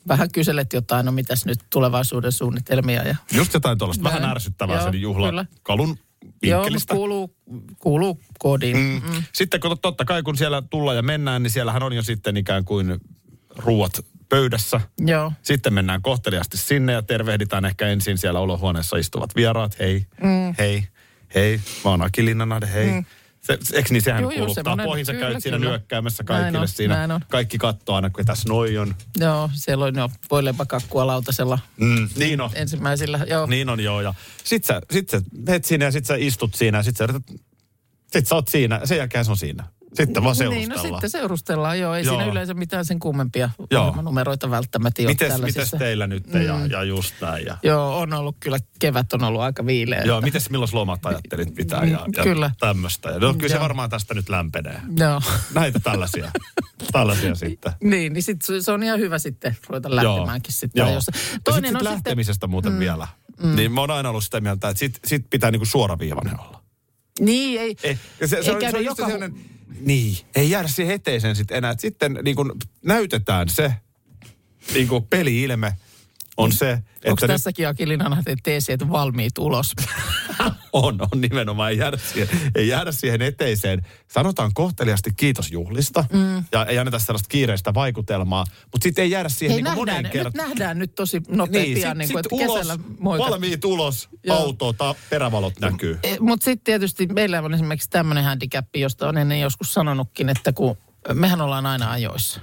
Vähän 0.07 0.31
kyselet 0.31 0.73
jotain, 0.73 1.05
no 1.05 1.11
mitäs 1.11 1.45
nyt 1.45 1.59
tulevaisuuden 1.69 2.31
suunnitelmia. 2.31 3.03
Ja... 3.03 3.15
just 3.33 3.53
jotain 3.53 3.77
tuollaista 3.77 4.03
vähän 4.03 4.23
ärsyttävää 4.23 4.83
sen 4.83 5.01
juhlakalun 5.01 5.97
Joo, 6.43 6.61
vinkkelistä. 6.61 6.93
kuuluu, 6.93 7.35
kuuluu 7.79 8.19
koodiin. 8.39 8.77
Mm. 8.77 9.23
Sitten 9.33 9.59
kun 9.59 9.77
totta 9.81 10.05
kai 10.05 10.23
kun 10.23 10.37
siellä 10.37 10.63
tullaan 10.69 10.97
ja 10.97 11.03
mennään, 11.03 11.43
niin 11.43 11.51
siellähän 11.51 11.83
on 11.83 11.93
jo 11.93 12.03
sitten 12.03 12.37
ikään 12.37 12.65
kuin 12.65 12.99
ruuat 13.55 14.05
pöydässä. 14.29 14.81
Joo. 14.99 15.31
Sitten 15.41 15.73
mennään 15.73 16.01
kohteliasti 16.01 16.57
sinne 16.57 16.93
ja 16.93 17.01
tervehditään 17.01 17.65
ehkä 17.65 17.87
ensin 17.87 18.17
siellä 18.17 18.39
olohuoneessa 18.39 18.97
istuvat 18.97 19.35
vieraat. 19.35 19.79
Hei, 19.79 20.05
mm. 20.23 20.55
hei, 20.57 20.87
hei, 21.35 21.61
mä 21.83 21.91
oon 21.91 22.01
Aki 22.01 22.25
Linnanahde, 22.25 22.67
hei. 22.73 22.91
Mm. 22.91 23.05
Se, 23.43 23.57
se- 23.63 23.75
eikö 23.75 23.89
niin 23.93 24.01
sehän 24.01 24.21
juu, 24.23 24.31
kuuluttaa? 24.31 24.75
sä 25.05 25.13
kyllä, 25.13 25.19
käyt 25.19 25.43
siinä 25.43 25.57
kyllä. 25.57 25.69
nyökkäämässä 25.71 26.23
Näin 26.29 26.41
kaikille 26.41 26.59
on, 26.61 26.67
siinä. 26.67 26.95
näin 26.95 27.11
on. 27.11 27.21
Kaikki 27.31 27.57
katsoo 27.57 27.95
aina, 27.95 28.09
kun 28.09 28.25
tässä 28.25 28.49
noi 28.49 28.77
on. 28.77 28.95
Joo, 29.17 29.49
siellä 29.53 29.85
on 29.85 29.95
jo 29.95 30.09
voileipäkakkua 30.31 31.07
lautasella 31.07 31.59
Mm, 31.77 32.09
niin 32.15 32.41
on. 32.41 32.49
ensimmäisillä. 32.55 33.19
Joo. 33.29 33.45
Niin 33.45 33.69
on 33.69 33.79
joo. 33.79 34.01
Ja 34.01 34.13
sit 34.43 34.65
sä, 34.65 34.81
sit 34.91 35.09
sä 35.09 35.21
meet 35.47 35.65
sinne 35.65 35.85
ja 35.85 35.91
sit 35.91 36.05
sä 36.05 36.15
istut 36.17 36.55
siinä 36.55 36.77
ja 36.77 36.83
sit 36.83 36.97
sä 36.97 37.03
yrität, 37.03 37.23
sit 38.11 38.27
sä 38.27 38.35
oot 38.35 38.47
siinä. 38.47 38.81
Sen 38.83 38.97
jälkeen 38.97 39.25
se 39.25 39.31
on 39.31 39.37
siinä. 39.37 39.63
Sitten 39.93 40.23
vaan 40.23 40.35
Niin, 40.39 40.49
seurustellaan. 40.49 40.91
no 40.91 40.95
sitten 40.95 41.09
seurustellaan, 41.09 41.79
joo. 41.79 41.95
Ei 41.95 42.03
Joo. 42.05 42.15
siinä 42.15 42.31
yleensä 42.31 42.53
mitään 42.53 42.85
sen 42.85 42.99
kummempia 42.99 43.49
Joo. 43.71 44.01
numeroita 44.01 44.49
välttämättä 44.51 45.01
ole 45.01 45.09
mites, 45.09 45.41
mites 45.41 45.71
teillä 45.71 46.07
nyt 46.07 46.33
mm. 46.33 46.41
ja, 46.41 46.65
ja 46.65 46.83
just 46.83 47.13
näin. 47.21 47.45
Ja, 47.45 47.57
Joo, 47.63 47.99
on 47.99 48.13
ollut 48.13 48.35
kyllä, 48.39 48.57
kevät 48.79 49.13
on 49.13 49.23
ollut 49.23 49.41
aika 49.41 49.65
viileä. 49.65 50.01
Joo, 50.01 50.21
mites 50.21 50.49
milloin 50.49 50.69
lomat 50.73 51.05
ajattelit 51.05 51.55
pitää 51.55 51.83
ja, 51.85 52.05
ja 52.17 52.23
Kyllä. 52.23 52.51
tämmöistä. 52.59 53.09
Ja 53.09 53.19
no, 53.19 53.33
kyllä 53.33 53.49
se 53.49 53.55
Joo. 53.55 53.61
varmaan 53.63 53.89
tästä 53.89 54.13
nyt 54.13 54.29
lämpenee. 54.29 54.81
Joo. 54.97 55.21
Näitä 55.55 55.79
tällaisia. 55.79 56.31
tällaisia 56.91 57.35
sitten. 57.35 57.73
Niin, 57.83 58.13
niin 58.13 58.23
sit 58.23 58.41
se- 58.41 58.61
se 58.61 58.71
on 58.71 58.83
ihan 58.83 58.99
hyvä 58.99 59.19
sitten 59.19 59.57
ruveta 59.69 59.95
lähtemäänkin 59.95 60.53
sitten. 60.53 60.81
Joo. 60.81 60.93
Jos... 60.93 61.07
Ja 61.07 61.13
sit, 61.19 61.41
Toinen 61.43 61.63
sit 61.69 61.75
on 61.75 61.79
sitten, 61.79 61.93
lähtemisestä 61.93 62.47
muuten 62.47 62.71
mm. 62.73 62.79
vielä. 62.79 63.07
Mm. 63.43 63.55
Niin 63.55 63.71
mä 63.71 63.81
oon 63.81 63.91
aina 63.91 64.09
ollut 64.09 64.23
sitä 64.23 64.41
mieltä, 64.41 64.69
että 64.69 64.79
sit, 64.79 64.99
sit 65.05 65.29
pitää 65.29 65.51
niinku 65.51 65.65
suoraviivainen 65.65 66.39
olla. 66.39 66.63
niin 67.19 67.61
ei, 67.61 67.75
Ei, 67.83 67.97
ja 68.21 68.27
se, 68.27 68.43
se, 68.43 68.49
Ei 68.51 68.55
on, 68.55 68.61
se 68.71 68.77
on 68.77 68.85
just 68.85 68.99
joka- 68.99 69.11
sellainen, 69.11 69.39
niin, 69.79 70.17
ei 70.35 70.49
jäädä 70.49 70.67
siihen 70.67 70.95
eteiseen 70.95 71.35
sitten 71.35 71.57
enää. 71.57 71.75
Sitten 71.77 72.19
niin 72.23 72.35
kun 72.35 72.55
näytetään 72.85 73.49
se 73.49 73.73
niin 74.73 74.87
kun 74.87 75.07
peli-ilme 75.07 75.73
on 76.37 76.51
se, 76.51 76.71
onko 76.71 76.83
että 77.03 77.27
nyt 77.27 77.27
tässäkin 77.27 77.67
Akilin 77.67 77.99
teesi, 78.43 78.71
että 78.71 78.89
valmiit 78.89 79.37
ulos? 79.37 79.73
on, 80.73 80.99
on 81.01 81.21
nimenomaan, 81.21 81.71
ei 81.71 81.77
jäädä 81.77 81.97
siihen, 81.97 82.29
ei 82.55 82.67
jäädä 82.67 82.91
siihen 82.91 83.21
eteiseen. 83.21 83.81
Sanotaan 84.07 84.51
kohteliasti 84.53 85.11
kiitos 85.17 85.51
juhlista 85.51 86.05
mm. 86.13 86.43
ja 86.51 86.65
ei 86.65 86.79
anneta 86.79 86.99
sellaista 86.99 87.29
kiireistä 87.29 87.73
vaikutelmaa, 87.73 88.45
mutta 88.71 88.83
sitten 88.83 89.03
ei 89.03 89.11
jäädä 89.11 89.29
siihen 89.29 89.53
Hei, 89.53 89.57
niin 89.57 89.63
nähdään, 89.63 89.77
moneen 89.77 90.03
nyt 90.03 90.13
kertaan. 90.13 90.49
nähdään 90.49 90.79
nyt 90.79 90.95
tosi 90.95 91.21
nopea 91.27 91.61
Niin, 91.61 91.73
pian, 91.73 91.91
sit, 91.91 91.97
niin 91.97 92.07
sit 92.07 92.13
kuin, 92.13 92.43
että 92.43 92.51
ulos, 92.51 92.59
kesällä 92.59 92.79
valmiit 93.03 93.65
ulos, 93.65 94.09
Joo. 94.23 94.37
auto, 94.37 94.73
ta, 94.73 94.95
perävalot 95.09 95.59
näkyy. 95.59 95.99
Mutta 96.19 96.43
sitten 96.43 96.63
tietysti 96.63 97.07
meillä 97.07 97.41
on 97.41 97.53
esimerkiksi 97.53 97.89
tämmöinen 97.89 98.23
handicap, 98.23 98.65
josta 98.75 99.09
on 99.09 99.17
ennen 99.17 99.39
joskus 99.39 99.73
sanonutkin, 99.73 100.29
että 100.29 100.53
kun 100.53 100.77
mehän 101.13 101.41
ollaan 101.41 101.65
aina 101.65 101.91
ajoissa. 101.91 102.41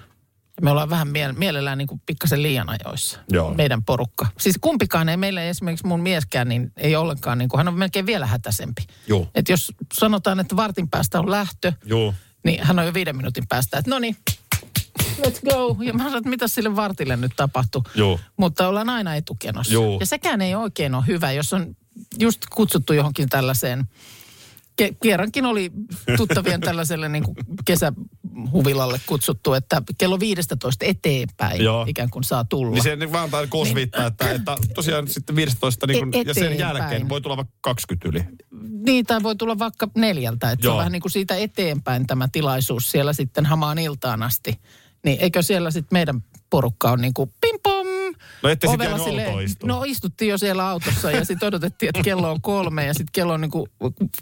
Me 0.60 0.70
ollaan 0.70 0.90
vähän 0.90 1.08
mie- 1.08 1.32
mielellään 1.32 1.78
niin 1.78 1.88
kuin 1.88 2.02
pikkasen 2.06 2.42
liian 2.42 2.68
ajoissa. 2.68 3.18
Joo. 3.28 3.54
Meidän 3.54 3.84
porukka. 3.84 4.26
Siis 4.38 4.58
kumpikaan 4.60 5.08
ei 5.08 5.16
meille 5.16 5.48
esimerkiksi 5.50 5.86
mun 5.86 6.00
mieskään, 6.00 6.48
niin 6.48 6.72
ei 6.76 6.96
ollenkaan, 6.96 7.38
niin 7.38 7.48
kuin, 7.48 7.58
hän 7.58 7.68
on 7.68 7.74
melkein 7.74 8.06
vielä 8.06 8.26
hätäisempi. 8.26 8.86
Joo. 9.06 9.28
Et 9.34 9.48
jos 9.48 9.72
sanotaan, 9.92 10.40
että 10.40 10.56
vartin 10.56 10.88
päästä 10.88 11.18
on 11.20 11.30
lähtö, 11.30 11.72
Joo. 11.84 12.14
niin 12.44 12.64
hän 12.64 12.78
on 12.78 12.86
jo 12.86 12.94
viiden 12.94 13.16
minuutin 13.16 13.44
päästä, 13.48 13.78
että 13.78 13.90
no 13.90 13.98
niin, 13.98 14.16
let's 15.02 15.40
go. 15.50 15.76
Ja 15.84 15.92
mä 15.92 15.98
sanoin, 15.98 16.16
että 16.18 16.30
mitä 16.30 16.48
sille 16.48 16.76
vartille 16.76 17.16
nyt 17.16 17.32
tapahtui. 17.36 17.82
Joo. 17.94 18.20
Mutta 18.36 18.68
ollaan 18.68 18.90
aina 18.90 19.14
etukenossa. 19.14 19.72
Joo. 19.72 19.96
Ja 20.00 20.06
sekään 20.06 20.40
ei 20.40 20.54
oikein 20.54 20.94
ole 20.94 21.04
hyvä, 21.06 21.32
jos 21.32 21.52
on 21.52 21.76
just 22.18 22.40
kutsuttu 22.50 22.92
johonkin 22.92 23.28
tällaiseen. 23.28 23.84
Ke- 24.82 24.96
kerrankin 25.02 25.46
oli 25.46 25.70
tuttavien 26.16 26.60
tällaiselle 26.60 27.08
niin 27.08 27.24
kuin 27.24 27.36
kesähuvilalle 27.64 29.00
kutsuttu, 29.06 29.54
että 29.54 29.82
kello 29.98 30.20
15 30.20 30.84
eteenpäin 30.84 31.64
Joo. 31.64 31.84
ikään 31.88 32.10
kuin 32.10 32.24
saa 32.24 32.44
tulla. 32.44 32.70
Niin 32.70 32.82
se 32.82 32.96
niin 32.96 33.12
vähän 33.12 33.30
tai 33.30 33.46
kosvittaa, 33.46 34.06
että, 34.06 34.30
että 34.30 34.56
tosiaan 34.74 35.08
sitten 35.08 35.36
15 35.36 35.86
niin 35.86 36.10
kuin, 36.10 36.26
ja 36.26 36.34
sen 36.34 36.58
jälkeen 36.58 37.08
voi 37.08 37.20
tulla 37.20 37.36
vaikka 37.36 37.54
20 37.60 38.08
yli. 38.08 38.24
Niin, 38.86 39.06
tai 39.06 39.22
voi 39.22 39.36
tulla 39.36 39.58
vaikka 39.58 39.88
neljältä. 39.96 40.50
Että 40.50 40.62
se 40.62 40.68
on 40.68 40.72
Joo. 40.72 40.78
vähän 40.78 40.92
niin 40.92 41.02
kuin 41.02 41.12
siitä 41.12 41.34
eteenpäin 41.34 42.06
tämä 42.06 42.28
tilaisuus 42.32 42.90
siellä 42.90 43.12
sitten 43.12 43.46
hamaan 43.46 43.78
iltaan 43.78 44.22
asti. 44.22 44.60
Niin 45.04 45.20
eikö 45.20 45.42
siellä 45.42 45.70
sitten 45.70 45.96
meidän 45.96 46.20
porukka 46.50 46.90
on 46.90 47.00
niin 47.00 47.14
kuin 47.14 47.32
pim 47.40 47.58
pom. 47.62 47.86
No 48.42 48.48
ette 48.48 48.68
sitten 48.68 49.00
silleen-. 49.04 49.50
No 49.64 49.84
istuttiin 49.86 50.28
jo 50.28 50.38
siellä 50.38 50.68
autossa 50.68 51.10
ja 51.10 51.24
sitten 51.24 51.46
odotettiin, 51.46 51.88
että 51.88 52.02
kello 52.02 52.30
on 52.30 52.40
kolme 52.40 52.86
ja 52.86 52.94
sitten 52.94 53.12
kello 53.12 53.32
on 53.32 53.40
niin 53.40 53.50
kuin 53.50 53.66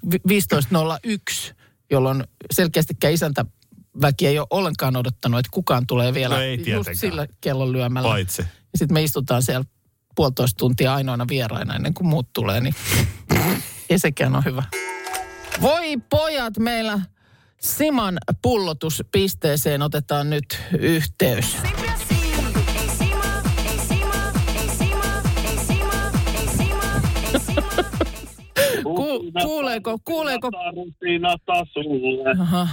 15.01, 0.07 1.55
jolloin 1.91 2.25
selkeästikään 2.51 3.15
isäntä 3.15 3.45
väki 4.03 4.27
ei 4.27 4.39
ole 4.39 4.47
ollenkaan 4.51 4.97
odottanut, 4.97 5.39
että 5.39 5.51
kukaan 5.53 5.87
tulee 5.87 6.15
vielä 6.15 6.35
No 6.35 6.41
ei 6.41 6.63
just 6.67 6.91
sillä 6.93 7.27
kellon 7.41 7.73
lyömällä. 7.73 8.09
Paitsi. 8.09 8.43
Ja 8.43 8.79
sitten 8.79 8.95
me 8.95 9.03
istutaan 9.03 9.43
siellä 9.43 9.65
puolitoista 10.15 10.59
tuntia 10.59 10.95
ainoana 10.95 11.27
vieraina 11.29 11.75
ennen 11.75 11.95
kuin 11.95 12.09
muut 12.09 12.29
tulee, 12.33 12.61
niin 12.61 12.75
ei 13.91 13.99
sekään 13.99 14.37
ole 14.37 14.45
hyvä. 14.45 14.63
Voi 15.61 15.97
pojat, 16.11 16.59
meillä 16.59 17.01
Siman 17.61 18.19
pullotuspisteeseen 18.43 19.83
otetaan 19.83 20.31
nyt 20.31 20.61
yhteys. 20.79 21.57
Ku, 28.97 29.33
kuuleeko, 29.43 29.99
kuuleeko? 30.05 30.51
Rusinata 30.77 31.65
sulle. 31.73 32.31
Aha. 32.41 32.69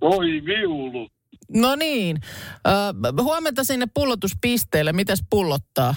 Oi 0.00 0.44
viulu. 0.44 1.08
No 1.54 1.76
niin, 1.76 2.20
äh, 2.66 3.22
huomenta 3.22 3.64
sinne 3.64 3.86
pullotuspisteelle. 3.94 4.92
Mitäs 4.92 5.24
pullottaa? 5.30 5.94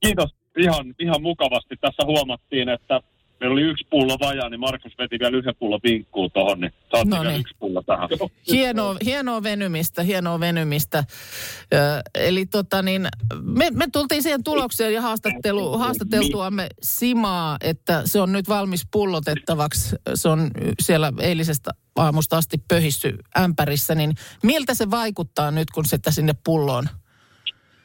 Kiitos. 0.00 0.34
Ihan, 0.58 0.94
ihan 0.98 1.22
mukavasti. 1.22 1.76
Tässä 1.80 2.02
huomattiin, 2.06 2.68
että 2.68 3.00
meillä 3.40 3.52
oli 3.54 3.62
yksi 3.62 3.86
pullo 3.90 4.16
vajaa, 4.20 4.48
niin 4.48 4.60
Markus 4.60 4.92
veti 4.98 5.18
vielä 5.18 5.36
yhden 5.36 5.54
pullon 5.58 5.80
vinkkuun 5.82 6.30
tuohon, 6.30 6.60
niin 6.60 6.72
saatiin 6.90 7.10
No 7.10 7.22
niin. 7.22 7.40
yksi 7.40 7.54
pullo 7.58 7.82
tähän. 7.82 8.08
Hienoa, 8.52 8.96
hienoa 9.04 9.42
venymistä, 9.42 10.02
hienoa 10.02 10.40
venymistä. 10.40 11.04
Ö, 11.74 11.76
eli 12.14 12.46
tota 12.46 12.82
niin, 12.82 13.08
me, 13.40 13.70
me 13.70 13.86
tultiin 13.92 14.22
siihen 14.22 14.44
tulokseen 14.44 14.94
ja 14.94 15.02
haastattelu, 15.02 15.78
haastateltuamme 15.78 16.66
Simaa, 16.82 17.56
että 17.60 18.02
se 18.04 18.20
on 18.20 18.32
nyt 18.32 18.48
valmis 18.48 18.86
pullotettavaksi. 18.92 19.96
Se 20.14 20.28
on 20.28 20.50
siellä 20.82 21.12
eilisestä 21.20 21.70
aamusta 21.96 22.36
asti 22.36 22.58
pöhissy 22.68 23.18
ämpärissä, 23.38 23.94
niin 23.94 24.14
miltä 24.42 24.74
se 24.74 24.90
vaikuttaa 24.90 25.50
nyt, 25.50 25.70
kun 25.70 25.84
se 25.84 25.98
sinne 26.10 26.32
pulloon? 26.44 26.84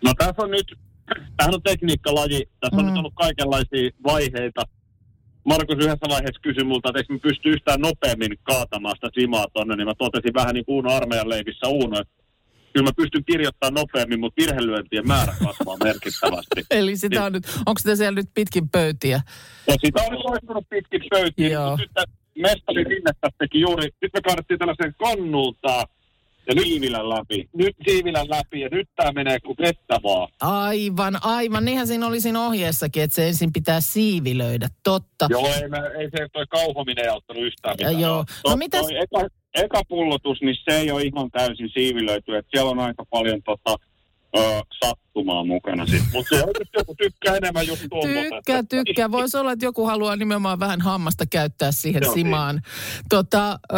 No 0.03 0.13
tässä 0.17 0.41
on 0.41 0.51
nyt, 0.51 0.67
tämähän 1.37 1.53
on 1.55 1.63
tekniikkalaji, 1.63 2.49
tässä 2.59 2.77
on 2.77 2.83
Mm. 2.83 2.89
nyt 2.89 2.97
ollut 2.97 3.13
kaikenlaisia 3.15 3.89
vaiheita. 4.03 4.61
Markus 5.43 5.75
yhdessä 5.75 6.09
vaiheessa 6.09 6.41
kysyi 6.41 6.63
multa, 6.63 6.89
että 6.89 6.99
eikö 6.99 7.13
me 7.13 7.19
pysty 7.19 7.49
yhtään 7.49 7.81
nopeammin 7.81 8.37
kaatamaan 8.43 8.95
sitä 8.95 9.09
simaa 9.19 9.47
tonne, 9.53 9.75
niin 9.75 9.87
mä 9.87 9.93
totesin 9.97 10.33
vähän 10.33 10.53
niin 10.53 10.65
kuin 10.65 10.75
Uuno 10.75 10.91
armeijan 10.93 11.29
leivissä 11.29 11.67
Uuno, 11.67 11.99
että 11.99 12.13
kyllä 12.73 12.87
mä 12.87 12.91
pystyn 12.97 13.25
kirjoittamaan 13.25 13.73
nopeammin, 13.73 14.19
mutta 14.19 14.41
virhelyöntien 14.41 15.07
määrä 15.07 15.33
kasvaa 15.43 15.77
merkittävästi. 15.89 16.61
Eli 16.71 16.97
sitä 16.97 17.23
on 17.25 17.31
nyt, 17.33 17.43
onko 17.65 17.79
sitä 17.79 17.95
siellä 17.95 18.15
nyt 18.15 18.29
pitkin 18.33 18.69
pöytiä? 18.69 19.21
Ja 19.67 19.75
sitä 19.85 20.03
on 20.03 20.11
nyt 20.55 20.69
pitkin 20.69 21.01
pöytiin, 21.09 21.51
Joo. 21.51 21.77
mutta 21.77 21.83
nyt 21.83 22.09
mestari 22.35 22.85
teki 23.37 23.59
juuri, 23.59 23.89
nyt 24.01 24.13
me 24.13 24.21
kaadettiin 24.21 24.59
tällaisen 24.59 24.95
kannulta 24.99 25.87
ja 26.47 26.55
nyt 26.55 26.63
siivilän 26.65 27.09
läpi. 27.09 27.49
Nyt 27.55 27.75
siivilän 27.87 28.29
läpi 28.29 28.59
ja 28.59 28.69
nyt 28.71 28.89
tää 28.95 29.11
menee 29.11 29.39
kuin 29.39 29.55
vettä 29.61 29.99
vaan. 30.03 30.27
Aivan, 30.41 31.17
aivan. 31.25 31.65
Niinhän 31.65 31.87
siinä 31.87 32.07
oli 32.07 32.21
siinä 32.21 32.45
ohjeessakin, 32.45 33.03
että 33.03 33.15
se 33.15 33.27
ensin 33.27 33.53
pitää 33.53 33.81
siivilöidä. 33.81 34.67
Totta. 34.83 35.27
Joo, 35.29 35.47
ei, 35.61 35.67
mä, 35.69 35.77
ei 35.99 36.09
se 36.17 36.27
toi 36.33 36.45
kauhominen 36.47 37.05
ei 37.05 37.09
auttanut 37.09 37.43
yhtään 37.43 37.75
mitään. 37.77 37.99
Joo. 37.99 38.25
To- 38.43 38.49
No 38.49 38.55
mitäs- 38.55 38.81
toi 38.81 38.97
Eka, 38.97 39.27
eka 39.55 39.81
pullotus, 39.89 40.41
niin 40.41 40.55
se 40.69 40.77
ei 40.77 40.91
ole 40.91 41.01
ihan 41.03 41.31
täysin 41.31 41.69
siivilöity. 41.73 42.35
Että 42.37 42.49
siellä 42.53 42.71
on 42.71 42.79
aika 42.79 43.05
paljon 43.09 43.41
tota, 43.43 43.75
ö, 44.37 44.61
sattumaa 44.83 45.43
mukana 45.43 45.87
sit. 45.87 46.03
Mutta 46.13 46.35
se 46.35 46.43
joku 46.77 46.95
tykkää 46.95 47.35
enemmän 47.35 47.67
just 47.67 47.85
tuommoisesta. 47.89 48.35
Tykkää, 48.35 48.63
tykkää. 48.63 49.11
Voisi 49.11 49.37
olla, 49.37 49.51
että 49.51 49.65
joku 49.65 49.85
haluaa 49.85 50.15
nimenomaan 50.15 50.59
vähän 50.59 50.81
hammasta 50.81 51.25
käyttää 51.25 51.71
siihen 51.71 52.03
Joo, 52.03 52.13
simaan. 52.13 52.61
Tota, 53.09 53.59
ö, 53.73 53.77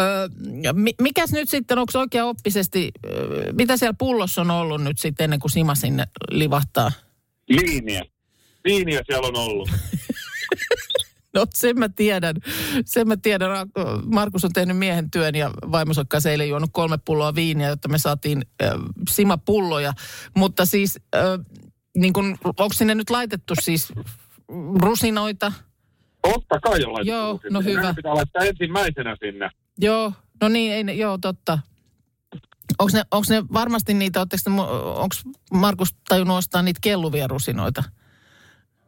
mi- 0.72 0.94
mikäs 1.00 1.32
nyt 1.32 1.48
sitten, 1.48 1.78
onko 1.78 1.92
oikea 1.98 2.24
oppisesti, 2.26 2.92
mitä 3.52 3.76
siellä 3.76 3.94
pullossa 3.98 4.40
on 4.40 4.50
ollut 4.50 4.82
nyt 4.82 4.98
sitten 4.98 5.24
ennen 5.24 5.40
kuin 5.40 5.50
sima 5.50 5.74
sinne 5.74 6.04
livahtaa? 6.30 6.92
Liiniä. 7.48 8.02
Liiniä 8.64 9.00
siellä 9.06 9.28
on 9.28 9.36
ollut. 9.36 9.70
No 11.34 11.46
sen 11.54 11.78
mä 11.78 11.88
tiedän. 11.88 12.36
Sen 12.84 13.08
mä 13.08 13.16
tiedän. 13.16 13.50
Markus 14.06 14.44
on 14.44 14.52
tehnyt 14.52 14.76
miehen 14.76 15.10
työn 15.10 15.34
ja 15.34 15.50
vaimonsa 15.50 16.04
kanssa 16.08 16.30
eilen 16.30 16.48
juonut 16.48 16.70
kolme 16.72 16.98
pulloa 17.04 17.34
viiniä, 17.34 17.68
jotta 17.68 17.88
me 17.88 17.98
saatiin 17.98 18.42
äh, 18.62 18.70
simapulloja. 19.10 19.92
Mutta 20.36 20.66
siis, 20.66 20.98
äh, 21.16 21.22
niin 21.96 22.12
kun, 22.12 22.38
onko 22.44 22.72
sinne 22.74 22.94
nyt 22.94 23.10
laitettu 23.10 23.54
siis 23.62 23.92
rusinoita? 24.82 25.52
Totta 26.22 26.60
kai 26.60 26.84
on 26.84 26.92
laitettu 26.92 27.10
Joo, 27.10 27.38
sinne. 27.42 27.50
no 27.50 27.60
hyvä. 27.60 27.80
Meidän 27.80 27.94
pitää 27.94 28.14
laittaa 28.14 28.44
ensimmäisenä 28.44 29.16
sinne. 29.20 29.50
Joo, 29.78 30.12
no 30.42 30.48
niin, 30.48 30.72
ei, 30.72 30.84
ne- 30.84 30.94
joo, 30.94 31.18
totta. 31.18 31.58
Onko 32.78 32.90
ne, 32.94 33.02
onks 33.10 33.28
ne 33.30 33.44
varmasti 33.52 33.94
niitä, 33.94 34.20
onko 34.20 35.16
Markus 35.52 35.94
tajunnut 36.08 36.36
ostaa 36.36 36.62
niitä 36.62 36.78
kelluvia 36.82 37.26
rusinoita? 37.26 37.82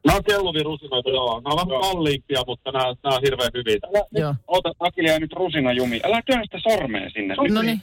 Nämä 0.07 0.16
on 0.16 0.25
kelluvia 0.25 0.62
rusinoita, 0.62 1.11
joo. 1.11 1.40
Nämä 1.40 1.55
on 1.61 1.69
vähän 1.69 1.81
kalliimpia, 1.81 2.42
mutta 2.47 2.73
nämä, 2.73 2.85
nämä 2.85 3.16
on 3.16 3.23
hirveän 3.23 3.51
hyviä. 3.55 3.77
Älä, 3.88 4.05
Joo. 4.12 4.33
nyt, 4.33 4.40
ota, 4.47 4.73
Akili 4.81 5.09
jäi 5.09 5.21
nyt 5.21 5.33
rusina 5.33 5.73
jumi. 5.73 6.01
Älä 6.05 6.23
työnnä 6.27 6.45
sitä 6.45 6.59
sormea 6.71 7.11
sinne. 7.11 7.35
No 7.51 7.62
niin. 7.62 7.81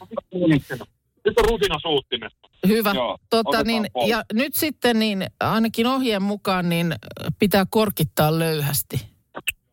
Nyt 1.25 1.37
on 1.39 1.45
rusina 1.49 1.79
suuttimessa. 1.81 2.37
Hyvä. 2.67 2.91
Joo, 2.95 3.17
tota, 3.29 3.63
niin, 3.63 3.85
pois. 3.93 4.09
ja 4.09 4.23
nyt 4.33 4.53
sitten 4.53 4.99
niin 4.99 5.25
ainakin 5.39 5.87
ohjeen 5.87 6.23
mukaan 6.23 6.69
niin 6.69 6.95
pitää 7.39 7.65
korkittaa 7.69 8.39
löyhästi. 8.39 9.05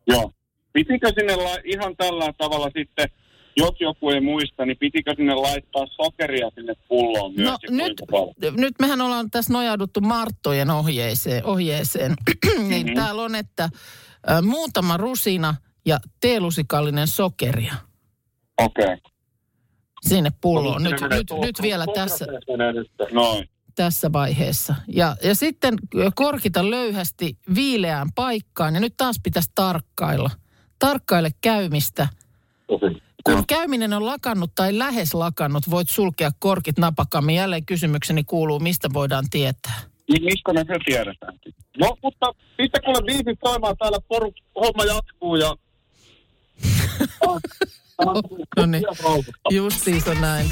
Joo. 0.07 0.31
Pitikö 0.73 1.11
sinne 1.17 1.35
la- 1.35 1.57
ihan 1.65 1.95
tällä 1.97 2.33
tavalla 2.37 2.69
sitten, 2.77 3.09
jos 3.57 3.75
joku 3.79 4.09
ei 4.09 4.21
muista, 4.21 4.65
niin 4.65 4.77
pitikö 4.77 5.13
sinne 5.15 5.33
laittaa 5.35 5.85
sokeria 5.87 6.49
sinne 6.55 6.73
pulloon 6.87 7.33
myös? 7.35 7.49
No 7.49 7.57
nyt, 7.77 8.01
nyt 8.57 8.73
mehän 8.79 9.01
ollaan 9.01 9.31
tässä 9.31 9.53
nojauduttu 9.53 10.01
Marttojen 10.01 10.69
ohjeeseen. 10.69 11.45
ohjeeseen. 11.45 12.13
niin 12.69 12.85
Mhm. 12.87 12.95
täällä 12.95 13.21
on, 13.21 13.35
että 13.35 13.63
ä, 13.63 14.41
muutama 14.41 14.97
rusina 14.97 15.55
ja 15.85 15.99
teelusikallinen 16.21 17.07
sokeria 17.07 17.73
Okei. 18.57 18.85
Okay. 18.85 18.97
sinne 20.07 20.29
pulloon. 20.41 20.83
No, 20.83 20.89
Nyt, 20.89 21.01
nyt, 21.01 21.25
tuohon- 21.31 21.45
nyt 21.45 21.61
vielä 21.61 21.85
tässä, 21.95 22.25
nyt. 22.73 22.89
Noin. 23.13 23.49
tässä 23.75 24.11
vaiheessa. 24.13 24.75
Ja, 24.87 25.15
ja 25.23 25.35
sitten 25.35 25.73
korkita 26.15 26.69
löyhästi 26.71 27.37
viileään 27.55 28.07
paikkaan. 28.15 28.73
Ja 28.73 28.79
nyt 28.79 28.93
taas 28.97 29.15
pitäisi 29.23 29.51
tarkkailla. 29.55 30.29
Tarkkaile 30.79 31.29
käymistä. 31.41 32.07
Tosi. 32.67 33.01
Kun 33.23 33.47
käyminen 33.47 33.93
on 33.93 34.05
lakannut 34.05 34.51
tai 34.55 34.77
lähes 34.77 35.13
lakannut, 35.13 35.69
voit 35.69 35.89
sulkea 35.89 36.31
korkit 36.39 36.79
napakammin. 36.79 37.35
Jälleen 37.35 37.65
kysymykseni 37.65 38.23
kuuluu, 38.23 38.59
mistä 38.59 38.89
voidaan 38.93 39.25
tietää. 39.29 39.81
Niin 40.11 40.23
mistä 40.23 40.53
me 40.53 40.59
se 40.67 40.79
tiedetään? 40.85 41.33
No, 41.79 41.97
mutta 42.03 42.25
sitten 42.61 42.83
kuule 42.85 43.01
biisit 43.05 43.39
soimaan 43.45 43.77
täällä 43.77 43.97
poruk, 44.07 44.35
homma 44.55 44.83
jatkuu 44.85 45.35
ja... 45.35 45.55
No 48.57 48.65
niin, 48.65 48.83
justiis 49.51 50.07
on 50.07 50.21
näin. 50.21 50.51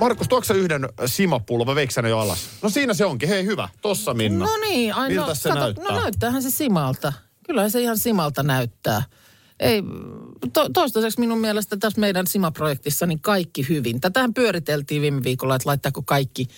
Markus, 0.00 0.28
tuoksa 0.28 0.54
yhden 0.54 0.88
simapullon, 1.06 1.66
vai 1.66 1.74
veikö 1.74 2.08
jo 2.08 2.18
alas? 2.18 2.48
No 2.62 2.68
siinä 2.68 2.94
se 2.94 3.04
onkin, 3.04 3.28
hei 3.28 3.44
hyvä, 3.44 3.68
tossa 3.82 4.14
Minna. 4.14 4.44
No 4.44 4.56
niin, 4.56 4.94
ai 4.94 5.14
no, 5.14 5.22
Miltä 5.22 5.34
se 5.34 5.48
näyttää? 5.48 5.84
no 5.84 6.00
näyttäähän 6.00 6.42
se 6.42 6.50
simalta. 6.50 7.12
Kyllä 7.46 7.68
se 7.68 7.80
ihan 7.80 7.98
simalta 7.98 8.42
näyttää. 8.42 9.02
ei, 9.60 9.82
to, 10.52 10.68
toistaiseksi 10.68 11.20
minun 11.20 11.38
mielestä 11.38 11.76
tässä 11.76 12.00
meidän 12.00 12.26
Sima-projektissa 12.26 13.06
niin 13.06 13.20
kaikki 13.20 13.66
hyvin. 13.68 14.00
Tätähän 14.00 14.34
pyöriteltiin 14.34 15.02
viime 15.02 15.22
viikolla, 15.22 15.54
että 15.54 15.68
laittaako 15.68 16.02
kaikki 16.02 16.48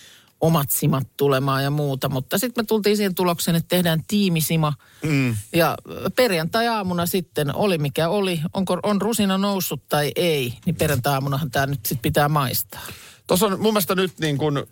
omat 0.41 0.71
simat 0.71 1.07
tulemaan 1.17 1.63
ja 1.63 1.69
muuta, 1.69 2.09
mutta 2.09 2.37
sitten 2.37 2.63
me 2.63 2.67
tultiin 2.67 2.97
siihen 2.97 3.15
tulokseen, 3.15 3.55
että 3.55 3.67
tehdään 3.67 4.03
tiimisima. 4.07 4.73
Mm. 5.03 5.35
Ja 5.55 5.77
perjantai-aamuna 6.15 7.05
sitten 7.05 7.55
oli 7.55 7.77
mikä 7.77 8.09
oli, 8.09 8.41
onko, 8.53 8.79
on 8.83 9.01
rusina 9.01 9.37
noussut 9.37 9.83
tai 9.89 10.11
ei, 10.15 10.53
niin 10.65 10.75
perjantai-aamunahan 10.75 11.51
tämä 11.51 11.65
nyt 11.65 11.85
sitten 11.85 12.01
pitää 12.01 12.29
maistaa. 12.29 12.81
Tuossa 13.27 13.45
on 13.45 13.51
mun 13.61 13.73
mielestä 13.73 13.95
nyt 13.95 14.19
niin 14.19 14.37
kuin, 14.37 14.63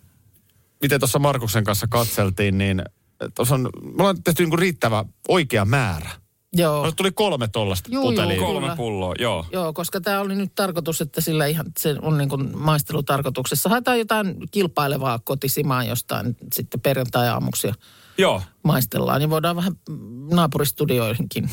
miten 0.82 1.00
tuossa 1.00 1.18
Markuksen 1.18 1.64
kanssa 1.64 1.86
katseltiin, 1.86 2.58
niin 2.58 2.82
tuossa 3.34 3.54
on, 3.54 3.70
me 3.82 3.94
ollaan 3.98 4.22
tehty 4.22 4.42
niin 4.42 4.50
kuin 4.50 4.58
riittävä 4.58 5.04
oikea 5.28 5.64
määrä. 5.64 6.10
Joo. 6.56 6.84
No, 6.84 6.92
tuli 6.92 7.12
kolme 7.12 7.48
tollasta 7.48 7.90
Juu, 7.92 8.02
juu, 8.02 8.10
putelia. 8.12 8.38
kolme. 8.38 8.60
Kolme 8.60 8.76
pulloa, 8.76 9.14
joo. 9.18 9.46
Joo, 9.52 9.72
koska 9.72 10.00
tämä 10.00 10.20
oli 10.20 10.34
nyt 10.34 10.54
tarkoitus, 10.54 11.00
että 11.00 11.20
sillä 11.20 11.46
ihan 11.46 11.66
se 11.78 11.96
on 12.02 12.18
niin 12.18 12.28
kuin 12.28 12.58
maistelutarkoituksessa. 12.58 13.68
Haetaan 13.68 13.98
jotain 13.98 14.34
kilpailevaa 14.50 15.18
kotisimaa 15.18 15.84
jostain 15.84 16.36
sitten 16.52 16.80
perjantai-aamuksi 16.80 17.66
ja 17.66 17.74
Joo. 18.18 18.42
maistellaan. 18.62 19.20
Niin 19.20 19.30
voidaan 19.30 19.56
vähän 19.56 19.72
naapuristudioihinkin 20.30 21.50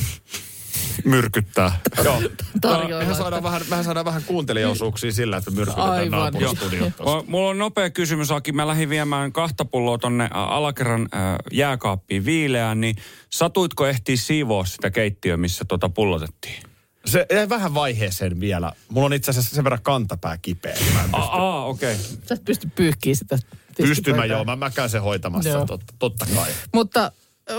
Myrkyttää. 1.06 1.80
Joo. 2.04 2.22
tarjoilla. 2.62 3.00
Mehän 3.00 3.16
saadaan, 3.16 3.44
vähän, 3.44 3.62
mehän 3.70 3.86
saadaan 3.86 4.06
vähän 4.06 4.24
kuuntelijaosuuksia 4.24 5.12
sillä, 5.12 5.38
että 5.38 5.52
myrkytetään 5.52 5.90
Aivan. 5.90 6.20
naapuristudiot 6.20 6.94
Mulla 7.28 7.50
on 7.50 7.58
nopea 7.58 7.90
kysymys, 7.90 8.32
Aki. 8.32 8.52
Mä 8.52 8.68
lähdin 8.68 8.90
viemään 8.90 9.32
kahta 9.32 9.66
pulloa 9.66 9.98
tonne 9.98 10.30
alakerran 10.32 11.02
ä, 11.02 11.18
jääkaappiin 11.52 12.26
viileään, 12.26 12.82
niin 12.82 12.96
satuitko 13.30 13.88
ehtiä 13.88 14.18
siivoa 14.18 14.66
sitä 14.66 14.92
keittiöä, 14.92 15.38
missä 15.38 15.66
tota 15.66 15.90
pullotettiin? 15.90 16.64
Se 17.06 17.26
jäi 17.34 17.50
vähän 17.50 17.74
vaiheeseen 17.74 18.40
vielä. 18.40 18.74
Mulla 18.90 19.06
on 19.06 19.14
itse 19.14 19.32
asiassa 19.32 19.56
sen 19.56 19.64
verran 19.64 19.82
kantapää 19.84 20.38
kipeä. 20.42 20.74
niin 20.74 21.10
Aa, 21.12 21.66
okei. 21.66 21.94
Okay. 21.94 22.06
Sä 22.26 22.36
et 22.36 22.46
pysty 22.46 22.70
pyyhkiä 22.76 23.16
sitä. 23.16 23.38
pystyn 23.38 23.88
mä 23.88 23.88
tiskipöytää. 23.88 24.26
joo, 24.26 24.46
mä, 24.46 24.56
mä 24.56 24.70
käyn 24.70 24.90
sen 24.90 25.02
hoitamassa, 25.02 25.50
Joo. 25.50 25.66
totta, 25.66 25.94
totta 26.00 26.26
kai. 26.36 26.52
Mutta, 26.74 27.12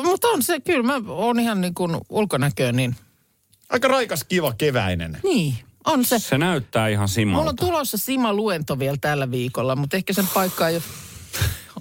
mutta 0.03 0.29
on 0.29 0.43
se, 0.43 0.61
kyllä 0.61 0.83
mä 0.83 1.01
oon 1.09 1.41
ihan 1.41 1.61
niin 1.61 1.75
kuin 1.75 1.97
ulkonäköön, 2.09 2.77
niin 2.77 2.97
Aika 3.71 3.89
raikas, 3.89 4.25
kiva, 4.25 4.55
keväinen. 4.59 5.19
niin, 5.23 5.55
on 5.85 6.05
se. 6.05 6.19
Se 6.19 6.39
näyttää 6.39 6.89
ihan 6.89 7.09
Mulla 7.27 7.51
on 7.51 7.57
tulossa 7.57 7.99
Sima-luento 7.99 8.79
vielä 8.79 8.97
tällä 9.01 9.31
viikolla, 9.31 9.77
mutta 9.77 9.97
ehkä 9.97 10.13
sen 10.13 10.27
paikka 10.35 10.69
ei 10.69 10.75
ole 10.77 10.83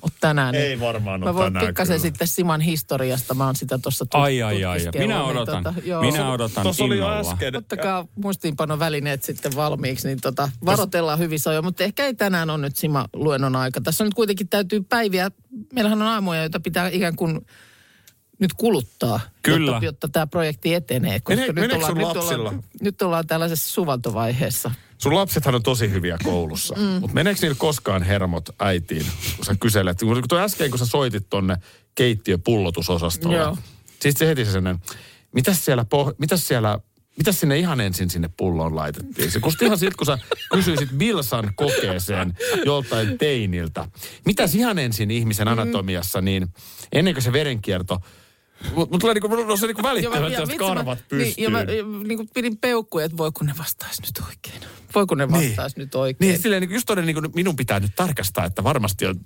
ole 0.02 0.12
tänään. 0.19 0.52
niin 0.54 0.65
Ei 0.65 0.80
varmaan 0.80 1.19
Mä 1.19 1.25
ole 1.25 1.34
voin 1.36 1.54
tänään 1.54 1.67
pikkasen 1.67 1.99
sitten 1.99 2.28
Siman 2.28 2.62
historiasta. 2.62 3.34
Mä 3.34 3.45
oon 3.45 3.56
sitä 3.56 3.78
tuossa 3.78 4.06
tut- 4.06 4.21
Ai, 4.21 4.41
ai, 4.41 4.65
ai. 4.65 4.80
Minä 4.97 5.15
niin 5.17 5.25
odotan. 5.25 5.63
tota, 5.63 5.80
joo. 5.86 6.02
Minä 6.02 6.32
odotan 6.32 6.63
Tuossa 6.63 6.84
oli 6.84 6.97
jo 6.97 7.06
innolla. 7.06 7.32
äsken. 7.32 7.56
Ottakaa 7.56 8.08
muistiinpanovälineet 8.15 9.23
sitten 9.23 9.56
valmiiksi, 9.56 10.08
niin 10.08 10.21
tota, 10.21 10.49
varoitellaan 10.65 11.19
hyvissä 11.19 11.49
ajoin. 11.49 11.65
Mutta 11.65 11.84
ehkä 11.84 12.06
ei 12.06 12.13
tänään 12.13 12.49
on 12.49 12.62
nyt 12.62 12.75
Sima-luennon 12.75 13.56
aika. 13.56 13.82
Tässä 13.82 14.04
on 14.04 14.06
nyt 14.08 14.13
kuitenkin 14.13 14.49
täytyy 14.49 14.82
päiviä. 14.84 15.32
Meillähän 15.73 16.02
on 16.02 16.08
aamuja, 16.08 16.39
joita 16.41 16.60
pitää 16.60 16.88
ikään 16.89 17.15
kuin 17.15 17.45
nyt 18.39 18.54
kuluttaa, 18.54 19.19
Kyllä. 19.41 19.71
jotta, 19.71 19.86
jotta 19.86 20.08
tämä 20.08 20.28
projekti 20.28 20.73
etenee. 20.73 21.19
Koska 21.19 21.41
Mene- 21.41 21.62
nyt, 21.62 21.73
ollaan, 21.73 21.97
nyt, 21.97 22.08
ollaan, 22.08 22.63
nyt 22.82 23.02
ollaan 23.02 23.28
tällaisessa 23.28 23.73
suvantovaiheessa. 23.73 24.71
Sun 24.97 25.15
lapsethan 25.15 25.56
on 25.56 25.63
tosi 25.63 25.91
hyviä 25.91 26.17
koulussa. 26.23 26.75
Mm. 26.75 26.84
Mutta 26.84 27.13
meneekö 27.13 27.39
niillä 27.41 27.56
koskaan 27.60 28.04
hermot 28.04 28.49
äitiin, 28.60 29.06
kun 29.36 29.45
sä 29.45 29.56
kyselet? 29.60 29.99
Kun 29.99 30.23
tuo 30.30 30.39
äsken, 30.39 30.69
kun 30.69 30.80
sä 30.80 30.86
soitit 30.86 31.30
tonne 31.30 31.58
keittiöpullotusosastolle. 31.95 33.38
Joo. 33.38 33.58
Siis 34.02 34.15
se 34.15 34.28
heti 34.28 34.45
se 34.45 34.52
sellainen, 34.52 34.82
mitäs 35.32 35.65
siellä, 35.65 35.84
poh- 35.84 36.15
mitäs 36.17 36.47
siellä 36.47 36.80
Mitäs 37.19 37.39
sinne 37.39 37.58
ihan 37.58 37.82
ensin 37.82 38.10
sinne 38.10 38.30
pulloon 38.38 38.75
laitettiin? 38.75 39.32
Se 39.32 39.39
kusti 39.39 39.65
ihan 39.65 39.78
siltä, 39.78 39.97
kun 39.97 40.06
sä 40.06 40.17
kysyisit 40.52 40.89
Bilsan 40.97 41.52
kokeeseen 41.56 42.34
joltain 42.65 43.17
teiniltä. 43.17 43.88
Mitäs 44.25 44.56
ihan 44.56 44.80
ensin 44.80 45.12
ihmisen 45.12 45.47
anatomiassa, 45.47 46.21
niin 46.21 46.47
ennen 46.91 47.13
kuin 47.13 47.23
se 47.23 47.34
verenkierto 47.34 47.99
mutta 48.76 48.98
tulee 48.98 49.13
niinku, 49.13 49.52
on 49.52 49.58
se 49.58 49.67
niinku 49.67 49.82
Ja 49.82 49.84
mä- 49.84 49.89
välittömästi 49.89 50.36
ja 50.36 50.39
jos 50.39 50.58
karvat 50.58 50.86
mä, 50.86 51.04
pystyyn. 51.10 51.22
Niin, 51.22 51.43
ja 51.43 51.50
mä 51.50 51.60
ja 51.60 51.84
niin 52.08 52.17
kuin 52.17 52.30
pidin 52.34 52.58
peukkuja, 52.58 53.06
että 53.06 53.17
voi 53.17 53.32
kun 53.32 53.48
ne 53.48 53.54
vastaisi 53.58 54.02
nyt 54.02 54.26
oikein. 54.28 54.62
Voi 54.95 55.06
kun 55.06 55.17
ne 55.17 55.32
vastaisi 55.32 55.80
nyt 55.80 55.95
oikein. 55.95 56.30
Niin, 56.30 56.41
silleen 56.41 56.62
niin 56.62 56.72
just 56.72 56.86
todella 56.86 57.06
niin 57.06 57.32
minun 57.36 57.56
pitää 57.56 57.80
nyt 57.80 57.91
tarkastaa, 57.95 58.45
että 58.45 58.63
varmasti 58.63 59.06
on... 59.06 59.15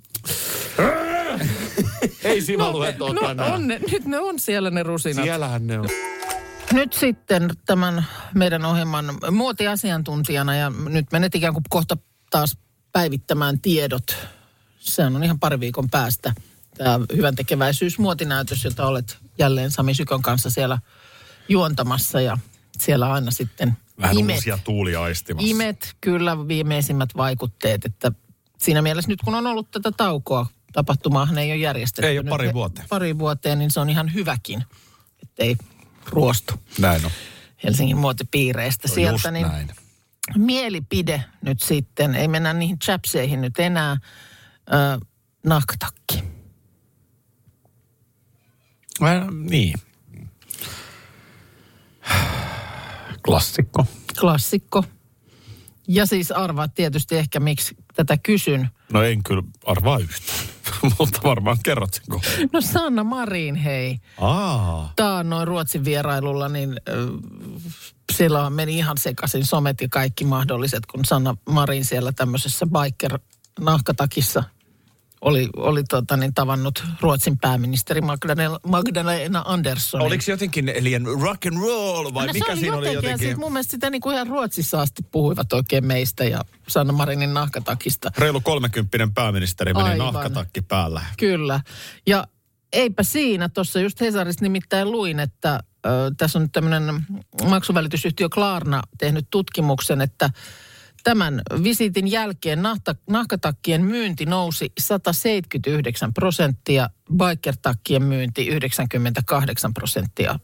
Ei 2.24 2.42
Simo 2.42 2.72
luento 2.72 3.12
no, 3.12 3.20
on 3.54 3.68
ne, 3.68 3.80
nyt 3.92 4.04
ne 4.04 4.18
on 4.18 4.38
siellä 4.38 4.70
ne 4.70 4.82
rusinat. 4.82 5.24
Siellähän 5.24 5.66
ne 5.66 5.78
on. 5.78 5.88
Nyt 6.72 6.92
sitten 6.92 7.50
tämän 7.66 8.06
meidän 8.34 8.64
ohjelman 8.64 9.18
muotiasiantuntijana 9.30 10.56
ja 10.56 10.72
nyt 10.88 11.06
menet 11.12 11.34
ikään 11.34 11.52
kuin 11.52 11.64
kohta 11.68 11.96
taas 12.30 12.58
päivittämään 12.92 13.60
tiedot. 13.60 14.16
Se 14.78 15.04
on 15.04 15.24
ihan 15.24 15.38
pari 15.38 15.60
viikon 15.60 15.90
päästä 15.90 16.32
tämä 16.76 17.00
hyvän 17.16 17.34
tekeväisyysmuotinäytös, 17.34 18.64
jota 18.64 18.86
olet 18.86 19.18
jälleen 19.38 19.70
Sami 19.70 19.94
Sykon 19.94 20.22
kanssa 20.22 20.50
siellä 20.50 20.78
juontamassa 21.48 22.20
ja 22.20 22.38
siellä 22.78 23.12
aina 23.12 23.30
sitten 23.30 23.76
Vähän 24.00 24.18
imet, 24.18 24.36
uusia 24.36 24.58
tuulia 24.64 25.02
aistimassa. 25.02 25.50
imet 25.50 25.94
kyllä 26.00 26.48
viimeisimmät 26.48 27.08
vaikutteet, 27.16 27.84
että 27.84 28.12
siinä 28.58 28.82
mielessä 28.82 29.08
nyt 29.08 29.22
kun 29.24 29.34
on 29.34 29.46
ollut 29.46 29.70
tätä 29.70 29.92
taukoa, 29.92 30.46
tapahtumaahan 30.72 31.38
ei 31.38 31.50
ole 31.50 31.56
järjestetty. 31.56 32.08
Ei 32.08 32.18
ole 32.18 32.30
pari 32.30 32.52
vuoteen. 32.54 32.88
Pari 32.88 33.18
vuoteen, 33.18 33.58
niin 33.58 33.70
se 33.70 33.80
on 33.80 33.90
ihan 33.90 34.14
hyväkin, 34.14 34.64
ettei 35.22 35.56
ruostu. 36.06 36.54
Näin 36.78 37.04
on. 37.04 37.10
Helsingin 37.64 37.96
muotipiireistä 37.96 38.88
No 38.88 38.94
sieltä, 38.94 39.30
niin 39.30 39.46
näin. 39.46 39.68
mielipide 40.36 41.24
nyt 41.42 41.62
sitten, 41.62 42.14
ei 42.14 42.28
mennä 42.28 42.52
niihin 42.52 42.78
chapseihin 42.78 43.40
nyt 43.40 43.58
enää, 43.58 43.96
ö, 44.72 45.06
nahkatakki. 45.46 46.24
Äh, 49.02 49.26
niin. 49.30 49.74
Klassikko. 53.24 53.86
Klassikko. 54.20 54.84
Ja 55.88 56.06
siis 56.06 56.30
arvaat 56.30 56.74
tietysti 56.74 57.16
ehkä, 57.16 57.40
miksi 57.40 57.76
tätä 57.94 58.16
kysyn. 58.22 58.68
No 58.92 59.02
en 59.02 59.22
kyllä 59.22 59.42
arvaa 59.66 59.98
yhtään, 59.98 60.38
mutta 60.98 61.20
varmaan 61.24 61.56
kerrot 61.64 61.94
sen 61.94 62.04
kohdan. 62.08 62.48
No 62.52 62.60
Sanna 62.60 63.04
Marin, 63.04 63.54
hei. 63.54 63.98
Aa. 64.20 64.92
Taannoin 64.96 65.48
Ruotsin 65.48 65.84
vierailulla, 65.84 66.48
niin 66.48 66.80
ö, 66.88 67.08
siellä 68.12 68.50
meni 68.50 68.78
ihan 68.78 68.98
sekaisin 68.98 69.46
somet 69.46 69.80
ja 69.80 69.88
kaikki 69.90 70.24
mahdolliset, 70.24 70.86
kun 70.86 71.04
Sanna 71.04 71.36
Marin 71.50 71.84
siellä 71.84 72.12
tämmöisessä 72.12 72.66
biker-nahkatakissa 72.66 74.44
oli, 75.24 75.48
oli 75.56 75.84
tota, 75.84 76.16
niin, 76.16 76.34
tavannut 76.34 76.84
Ruotsin 77.00 77.38
pääministeri 77.38 78.00
Magdalena, 78.00 78.58
Magdalena 78.66 79.42
Andersson. 79.46 80.00
Oliko 80.00 80.22
se 80.22 80.32
jotenkin 80.32 80.72
liian 80.80 81.04
rock 81.20 81.46
and 81.46 81.56
roll 81.60 82.14
vai 82.14 82.26
no, 82.26 82.32
mikä 82.32 82.52
oli 82.52 82.60
siinä 82.60 82.76
oli 82.76 82.86
jotenkin, 82.86 83.08
ja 83.08 83.12
jotenkin? 83.12 83.28
sit 83.28 83.38
mun 83.38 83.52
mielestä 83.52 83.70
sitä 83.70 83.90
niin 83.90 84.00
kuin 84.00 84.14
ihan 84.14 84.26
Ruotsissa 84.26 84.80
asti 84.80 85.02
puhuivat 85.02 85.52
oikein 85.52 85.86
meistä 85.86 86.24
ja 86.24 86.40
Sanna 86.68 86.92
Marinin 86.92 87.34
nahkatakista. 87.34 88.12
Reilu 88.18 88.40
kolmekymppinen 88.40 89.14
pääministeri 89.14 89.74
meni 89.74 89.88
Aivan. 89.88 90.14
nahkatakki 90.14 90.62
päällä. 90.62 91.00
Kyllä. 91.18 91.60
Ja 92.06 92.26
eipä 92.72 93.02
siinä, 93.02 93.48
tuossa 93.48 93.80
just 93.80 94.00
Hesarissa 94.00 94.42
nimittäin 94.42 94.92
luin, 94.92 95.20
että 95.20 95.60
ö, 95.86 95.90
tässä 96.16 96.38
on 96.38 96.42
nyt 96.42 96.52
tämmöinen 96.52 97.06
maksuvälitysyhtiö 97.48 98.28
Klarna 98.28 98.82
tehnyt 98.98 99.26
tutkimuksen, 99.30 100.00
että 100.00 100.30
tämän 101.04 101.42
visiitin 101.62 102.10
jälkeen 102.10 102.62
nahta, 102.62 102.94
nahkatakkien 103.10 103.82
myynti 103.82 104.26
nousi 104.26 104.72
179 104.78 106.14
prosenttia, 106.14 106.90
bikertakkien 107.16 108.02
myynti 108.02 108.46
98 108.46 109.74
prosenttia 109.74 110.38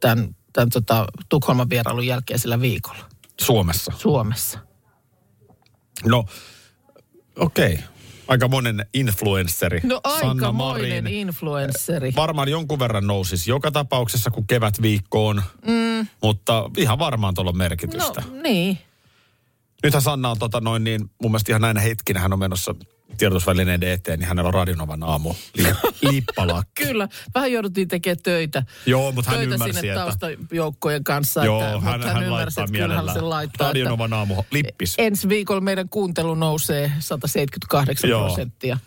tämän, 0.00 0.36
tämän 0.52 0.70
tota, 0.70 1.06
Tukholman 1.28 1.70
vierailun 1.70 2.06
jälkeisellä 2.06 2.60
viikolla 2.60 3.04
Suomessa. 3.40 3.92
Suomessa. 3.96 4.58
No, 6.04 6.24
okei. 7.36 7.74
Okay. 7.74 7.86
Aika 8.28 8.48
monen 8.48 8.86
influensseri. 8.94 9.80
No 9.82 10.00
aikamoinen 10.04 11.04
Marin. 11.04 11.06
influensseri. 11.06 12.12
Varmaan 12.16 12.48
jonkun 12.48 12.78
verran 12.78 13.06
nousisi 13.06 13.50
joka 13.50 13.70
tapauksessa, 13.70 14.30
kun 14.30 14.46
kevätviikko 14.46 15.28
on. 15.28 15.42
Mm. 15.66 16.06
Mutta 16.22 16.70
ihan 16.76 16.98
varmaan 16.98 17.34
tuolla 17.34 17.50
on 17.50 17.56
merkitystä. 17.56 18.22
No 18.30 18.42
niin. 18.42 18.78
Nythän 19.82 20.02
Sanna 20.02 20.30
on 20.30 20.38
tota 20.38 20.60
noin 20.60 20.84
niin, 20.84 21.00
mun 21.22 21.30
mielestä 21.30 21.52
ihan 21.52 21.62
näinä 21.62 21.80
hetkinä 21.80 22.20
hän 22.20 22.32
on 22.32 22.38
menossa 22.38 22.74
tiedotusvälineiden 23.18 23.88
eteen, 23.88 24.18
niin 24.18 24.28
hänellä 24.28 24.48
on 24.48 24.54
Radionovan 24.54 25.02
aamu 25.02 25.34
li- 25.54 25.74
lippalakki. 26.10 26.84
Kyllä, 26.84 27.08
vähän 27.34 27.52
jouduttiin 27.52 27.88
tekemään 27.88 28.22
töitä. 28.22 28.62
Joo, 28.86 29.12
mutta 29.12 29.30
hän 29.30 29.40
töitä 29.40 29.54
ymmärsi, 29.54 29.80
sinne 29.80 29.92
että... 29.92 30.00
taustajoukkojen 30.00 31.04
kanssa. 31.04 31.44
Joo, 31.44 31.62
että, 31.62 31.80
hän, 31.80 32.00
mutta 32.00 32.12
hän, 32.12 32.24
ymmärsi, 32.24 32.60
että 32.60 32.72
kyllähän 32.72 33.12
se 33.12 33.20
laittaa. 33.20 33.68
Radionovan 33.68 34.12
aamu 34.12 34.42
lippis. 34.50 34.94
Ensi 34.98 35.28
viikolla 35.28 35.60
meidän 35.60 35.88
kuuntelu 35.88 36.34
nousee 36.34 36.92
178 36.98 38.10
Joo. 38.10 38.24
prosenttia. 38.26 38.78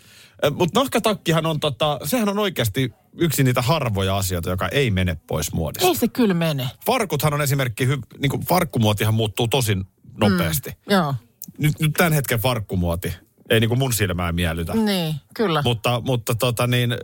Mutta 0.50 0.80
nahkatakkihan 0.80 1.46
on 1.46 1.60
tota, 1.60 1.98
sehän 2.04 2.28
on 2.28 2.38
oikeasti 2.38 2.94
yksi 3.18 3.44
niitä 3.44 3.62
harvoja 3.62 4.16
asioita, 4.16 4.50
joka 4.50 4.68
ei 4.68 4.90
mene 4.90 5.16
pois 5.26 5.52
muodista. 5.52 5.88
Ei 5.88 5.94
se 5.94 6.08
kyllä 6.08 6.34
mene. 6.34 6.70
Farkuthan 6.86 7.34
on 7.34 7.42
esimerkki, 7.42 7.86
hy- 7.86 8.18
niin 8.18 8.30
kuin 8.30 8.46
farkkumuotihan 8.46 9.14
muuttuu 9.14 9.48
tosi 9.48 9.76
nopeasti. 10.20 10.70
Mm. 10.70 10.92
Joo, 10.92 11.14
Nyt, 11.58 11.80
nyt 11.80 11.92
tämän 11.92 12.12
hetken 12.12 12.40
farkkumuoti 12.40 13.14
ei 13.50 13.60
niin 13.60 13.68
kuin 13.68 13.78
mun 13.78 13.92
silmään 13.92 14.34
miellytä. 14.34 14.72
Mm. 14.72 14.84
niin, 14.84 15.14
kyllä. 15.34 15.62
Mutta, 15.62 16.02
mutta 16.04 16.34
tota 16.34 16.66
niin, 16.66 16.94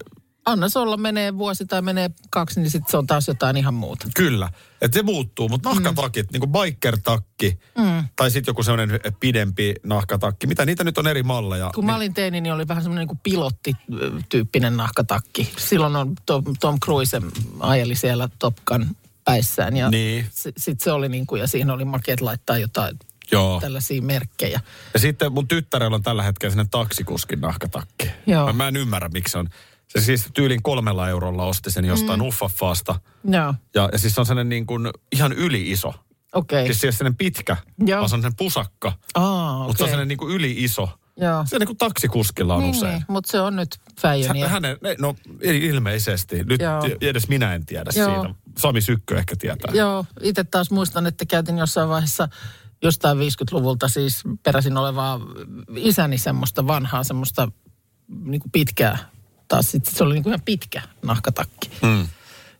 Anna 0.46 0.68
se 0.68 0.78
olla, 0.78 0.96
menee 0.96 1.38
vuosi 1.38 1.66
tai 1.66 1.82
menee 1.82 2.10
kaksi, 2.30 2.60
niin 2.60 2.70
sitten 2.70 2.90
se 2.90 2.96
on 2.96 3.06
taas 3.06 3.28
jotain 3.28 3.56
ihan 3.56 3.74
muuta. 3.74 4.06
kyllä, 4.16 4.48
että 4.80 4.98
se 4.98 5.02
muuttuu. 5.02 5.48
Mutta 5.48 5.68
nahkatakit, 5.68 6.26
mm. 6.26 6.32
niin 6.32 6.40
kuin 6.40 6.52
biker-takki, 6.52 7.58
mm. 7.78 8.04
tai 8.16 8.30
sitten 8.30 8.50
joku 8.50 8.62
sellainen 8.62 9.00
pidempi 9.20 9.74
nahkatakki. 9.82 10.46
Mitä 10.46 10.66
niitä 10.66 10.84
nyt 10.84 10.98
on 10.98 11.06
eri 11.06 11.22
malleja? 11.22 11.70
Kun 11.74 11.86
mä 11.86 11.96
olin 11.96 12.14
teini, 12.14 12.40
niin 12.40 12.52
oli 12.52 12.68
vähän 12.68 12.82
semmoinen 12.82 13.08
niin 13.08 13.20
pilottityyppinen 13.22 14.76
nahkatakki. 14.76 15.52
Silloin 15.58 15.96
on 15.96 16.14
Tom, 16.26 16.44
Tom 16.60 16.80
Cruise 16.84 17.20
ajeli 17.60 17.94
siellä 17.94 18.28
Top 18.38 18.54
Gun 18.66 18.96
päissään. 19.24 19.76
Ja 19.76 19.90
Niin. 19.90 20.26
Sitten 20.34 20.84
se 20.84 20.92
oli 20.92 21.08
niin 21.08 21.26
kuin, 21.26 21.40
ja 21.40 21.46
siihen 21.46 21.70
oli 21.70 21.84
makeet 21.84 22.20
laittaa 22.20 22.58
jotain 22.58 22.98
Joo. 23.32 23.60
tällaisia 23.60 24.02
merkkejä. 24.02 24.60
Ja 24.94 25.00
sitten 25.00 25.32
mun 25.32 25.48
tyttärellä 25.48 25.94
on 25.94 26.02
tällä 26.02 26.22
hetkellä 26.22 26.50
sinne 26.50 26.66
taksikuskin 26.70 27.40
nahkatakki. 27.40 28.10
Joo. 28.26 28.46
Mä, 28.46 28.52
mä 28.52 28.68
en 28.68 28.76
ymmärrä, 28.76 29.08
miksi 29.08 29.38
on. 29.38 29.48
Se 29.88 30.00
siis 30.00 30.28
tyylin 30.34 30.62
kolmella 30.62 31.08
eurolla 31.08 31.44
osti 31.44 31.70
sen 31.70 31.84
jostain 31.84 32.20
mm. 32.20 32.26
uffaffaasta. 32.26 33.00
Joo, 33.24 33.54
Ja, 33.74 33.88
ja 33.92 33.98
siis 33.98 34.14
se 34.14 34.20
on 34.20 34.26
sellainen 34.26 34.48
niin 34.48 34.66
kuin 34.66 34.90
ihan 35.12 35.32
yli 35.32 35.70
iso. 35.70 35.94
okei. 36.34 36.66
Siis 36.66 36.80
se 36.80 36.86
ole 36.86 36.92
sellainen 36.92 37.16
pitkä, 37.16 37.56
Joo. 37.86 37.98
vaan 37.98 38.08
se 38.08 38.14
on 38.14 38.20
sellainen 38.20 38.36
pusakka. 38.36 38.92
Aa, 39.14 39.58
Mutta 39.66 39.78
se 39.78 39.82
on 39.84 39.88
sellainen 39.88 40.08
niin 40.08 40.18
kuin 40.18 40.34
yli 40.34 40.54
iso. 40.58 40.88
Joo. 41.16 41.44
Se 41.46 41.58
niin 41.58 41.66
kuin 41.66 41.78
taksikuskilla 41.78 42.54
on 42.54 42.62
Niin, 42.62 42.76
usein. 42.76 42.92
niin, 42.92 43.04
mutta 43.08 43.30
se 43.30 43.40
on 43.40 43.56
nyt 43.56 43.68
Fäijöniä. 44.00 44.48
Hä- 44.48 44.52
Hänen, 44.54 44.76
ne- 44.82 44.96
no 44.98 45.14
ei- 45.40 45.66
ilmeisesti. 45.66 46.44
Nyt 46.44 46.60
Joo. 46.60 46.82
edes 47.00 47.28
minä 47.28 47.54
en 47.54 47.66
tiedä 47.66 47.90
Joo. 47.94 48.22
siitä. 48.22 48.34
Sami 48.58 48.80
Sykkö 48.80 49.18
ehkä 49.18 49.36
tietää. 49.36 49.74
Joo, 49.74 50.04
itse 50.22 50.44
taas 50.44 50.70
muistan, 50.70 51.06
että 51.06 51.26
käytin 51.26 51.58
jossain 51.58 51.88
vaiheessa 51.88 52.28
jostain 52.82 53.18
50-luvulta 53.18 53.88
siis 53.88 54.22
peräisin 54.42 54.76
olevaa 54.76 55.20
isäni 55.76 56.18
semmoista 56.18 56.66
vanhaa, 56.66 57.04
semmoista 57.04 57.48
niin 58.24 58.40
kuin 58.40 58.50
pitkää, 58.52 58.98
taas 59.48 59.70
sit 59.70 59.86
se 59.86 60.04
oli 60.04 60.14
niin 60.14 60.22
kuin 60.22 60.30
ihan 60.30 60.42
pitkä 60.44 60.82
nahkatakki. 61.02 61.70
Mm. 61.82 62.08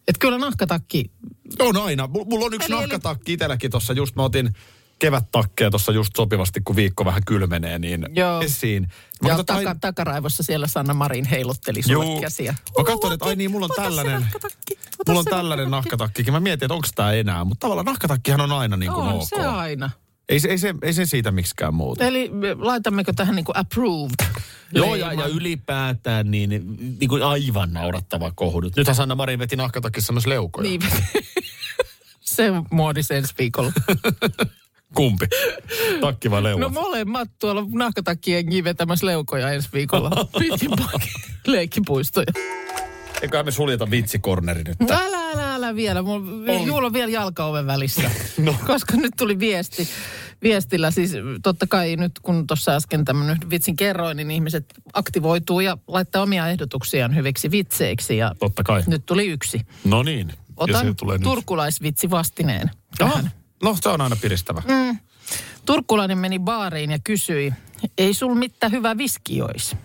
Et 0.08 0.18
kyllä 0.18 0.38
nahkatakki, 0.38 1.10
On 1.58 1.76
aina. 1.76 2.06
Mulla 2.06 2.46
on 2.46 2.54
yksi 2.54 2.72
Eli- 2.72 2.78
eli- 2.82 2.88
nahkatakki 2.88 3.32
itselläkin 3.32 3.70
tuossa 3.70 3.92
just. 3.92 4.16
Mä 4.16 4.22
otin 4.22 4.54
kevättakkeja 5.02 5.70
tuossa 5.70 5.92
just 5.92 6.16
sopivasti, 6.16 6.60
kun 6.64 6.76
viikko 6.76 7.04
vähän 7.04 7.22
kylmenee, 7.26 7.78
niin 7.78 8.06
Joo. 8.16 8.40
esiin. 8.40 8.88
Mä 9.22 9.28
ja 9.28 9.36
katsoin, 9.36 9.58
taka, 9.58 9.70
ai- 9.70 9.76
takaraivossa 9.80 10.42
siellä 10.42 10.66
Sanna 10.66 10.94
Marin 10.94 11.24
heilutteli 11.24 11.82
sulle 11.82 12.20
käsiä. 12.20 12.54
Mä 12.78 12.84
katsoin, 12.84 13.12
että 13.12 13.24
ai 13.26 13.36
niin, 13.36 13.50
mulla 13.50 13.64
on 13.66 13.70
Ota 13.72 13.82
tällainen. 13.82 14.20
nahkatakki, 14.20 14.78
ota 14.98 15.10
Mulla 15.12 15.18
on 15.18 15.24
tällainen 15.24 15.70
nahkatakkikin. 15.70 16.32
Mä 16.32 16.40
mietin, 16.40 16.66
että 16.66 16.74
onko 16.74 16.88
tämä 16.94 17.12
enää. 17.12 17.44
Mutta 17.44 17.64
tavallaan 17.64 17.86
nahkatakkihan 17.86 18.40
on 18.40 18.52
aina 18.52 18.76
niin 18.76 18.92
kuin 18.92 19.06
On 19.06 19.14
ok. 19.14 19.28
se 19.28 19.40
aina. 19.46 19.90
Ei, 20.28 20.40
se, 20.40 20.48
ei, 20.48 20.58
se, 20.58 20.74
ei 20.82 20.92
se 20.92 21.06
siitä 21.06 21.30
miksikään 21.30 21.74
muuta. 21.74 22.04
Eli 22.04 22.30
laitammeko 22.58 23.12
tähän 23.12 23.36
niin 23.36 23.44
kuin 23.44 23.56
approved? 23.56 24.26
Joo, 24.72 24.94
ja, 24.94 25.12
ja 25.12 25.26
ylipäätään 25.26 26.30
niin, 26.30 26.50
niin 27.00 27.08
kuin 27.08 27.22
aivan 27.22 27.72
naurattava 27.72 28.32
kohu. 28.34 28.60
nyt. 28.60 28.76
Nythän 28.76 28.96
Sanna 28.96 29.14
Marin 29.14 29.38
veti 29.38 29.56
nahkatakissa 29.56 30.12
myös 30.12 30.26
leukoja. 30.26 30.68
Niin. 30.68 30.80
se 32.20 32.52
muodis 32.70 33.10
ensi 33.10 33.34
viikolla. 33.38 33.72
Kumpi? 34.94 35.26
Takki 36.00 36.31
vai 36.31 36.42
leuat? 36.42 36.61
No 36.61 36.68
molemmat 36.68 37.28
tuolla 37.38 37.64
nahkatakkien 37.72 38.64
vetämässä 38.64 39.07
leukoja 39.07 39.50
ensi 39.52 39.68
viikolla. 39.72 40.11
Pitkin 40.38 40.70
leikkipuistoja. 41.46 42.26
Eiköhän 43.22 43.46
me 43.46 43.50
suljeta 43.50 43.90
vitsikorneri 43.90 44.62
nyt. 44.64 44.90
Älä, 44.90 45.31
älä, 45.31 45.55
älä 45.55 45.74
vielä. 45.74 46.02
Mulla 46.02 46.87
On. 46.87 46.92
Vielä 46.92 47.11
jalkaoven 47.11 47.66
välissä. 47.66 48.11
No. 48.38 48.55
Koska 48.66 48.96
nyt 48.96 49.12
tuli 49.18 49.38
viesti. 49.38 49.88
Viestillä 50.42 50.90
siis 50.90 51.12
totta 51.42 51.66
kai 51.66 51.96
nyt 51.96 52.12
kun 52.22 52.46
tuossa 52.46 52.72
äsken 52.74 53.05
tämmöinen 53.05 53.37
vitsin 53.50 53.76
kerroin, 53.76 54.16
niin 54.16 54.31
ihmiset 54.31 54.64
aktivoituu 54.92 55.61
ja 55.61 55.78
laittaa 55.88 56.22
omia 56.22 56.48
ehdotuksiaan 56.48 57.14
hyviksi 57.16 57.50
vitseiksi. 57.50 58.16
Ja 58.16 58.35
Totta 58.38 58.62
kai. 58.62 58.83
nyt 58.87 59.07
tuli 59.07 59.26
yksi. 59.26 59.61
No 59.85 60.02
niin. 60.02 60.33
Otan 60.57 60.96
tulee 60.96 61.18
nyt. 61.18 61.24
turkulaisvitsi 61.24 62.11
vastineen. 62.11 62.70
Aha. 63.00 63.12
tähän. 63.12 63.31
No, 63.62 63.77
se 63.81 63.88
on 63.88 64.01
aina 64.01 64.16
piristävä. 64.16 64.62
Mm. 64.68 64.98
Turkkulainen 65.66 66.18
meni 66.18 66.38
baariin 66.38 66.90
ja 66.90 66.98
kysyi, 67.05 67.53
ei 67.98 68.14
sul 68.14 68.35
mitään 68.35 68.72
hyvä 68.72 68.98
viski 68.98 69.42
ois? 69.42 69.77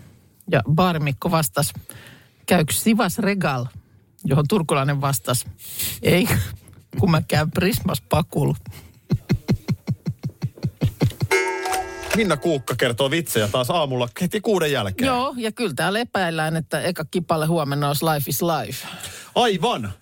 Ja 0.50 0.62
baarimikko 0.74 1.30
vastasi, 1.30 1.72
käykö 2.46 2.72
Sivas 2.72 3.18
Regal? 3.18 3.66
Johon 4.24 4.48
turkulainen 4.48 5.00
vastasi, 5.00 5.46
ei, 6.02 6.28
kun 7.00 7.10
mä 7.10 7.22
käyn 7.28 7.50
Prismas 7.50 8.00
Pakul. 8.00 8.52
Minna 12.16 12.36
Kuukka 12.36 12.74
kertoo 12.74 13.10
vitsejä 13.10 13.48
taas 13.48 13.70
aamulla 13.70 14.08
heti 14.20 14.40
kuuden 14.40 14.72
jälkeen. 14.72 15.06
Joo, 15.06 15.34
ja 15.36 15.52
kyllä 15.52 15.74
täällä 15.74 15.98
epäillään, 15.98 16.56
että 16.56 16.80
eka 16.80 17.04
kipalle 17.04 17.46
huomenna 17.46 17.88
olisi 17.88 18.04
Life 18.04 18.30
is 18.30 18.42
Life. 18.42 18.86
Aivan. 19.34 19.92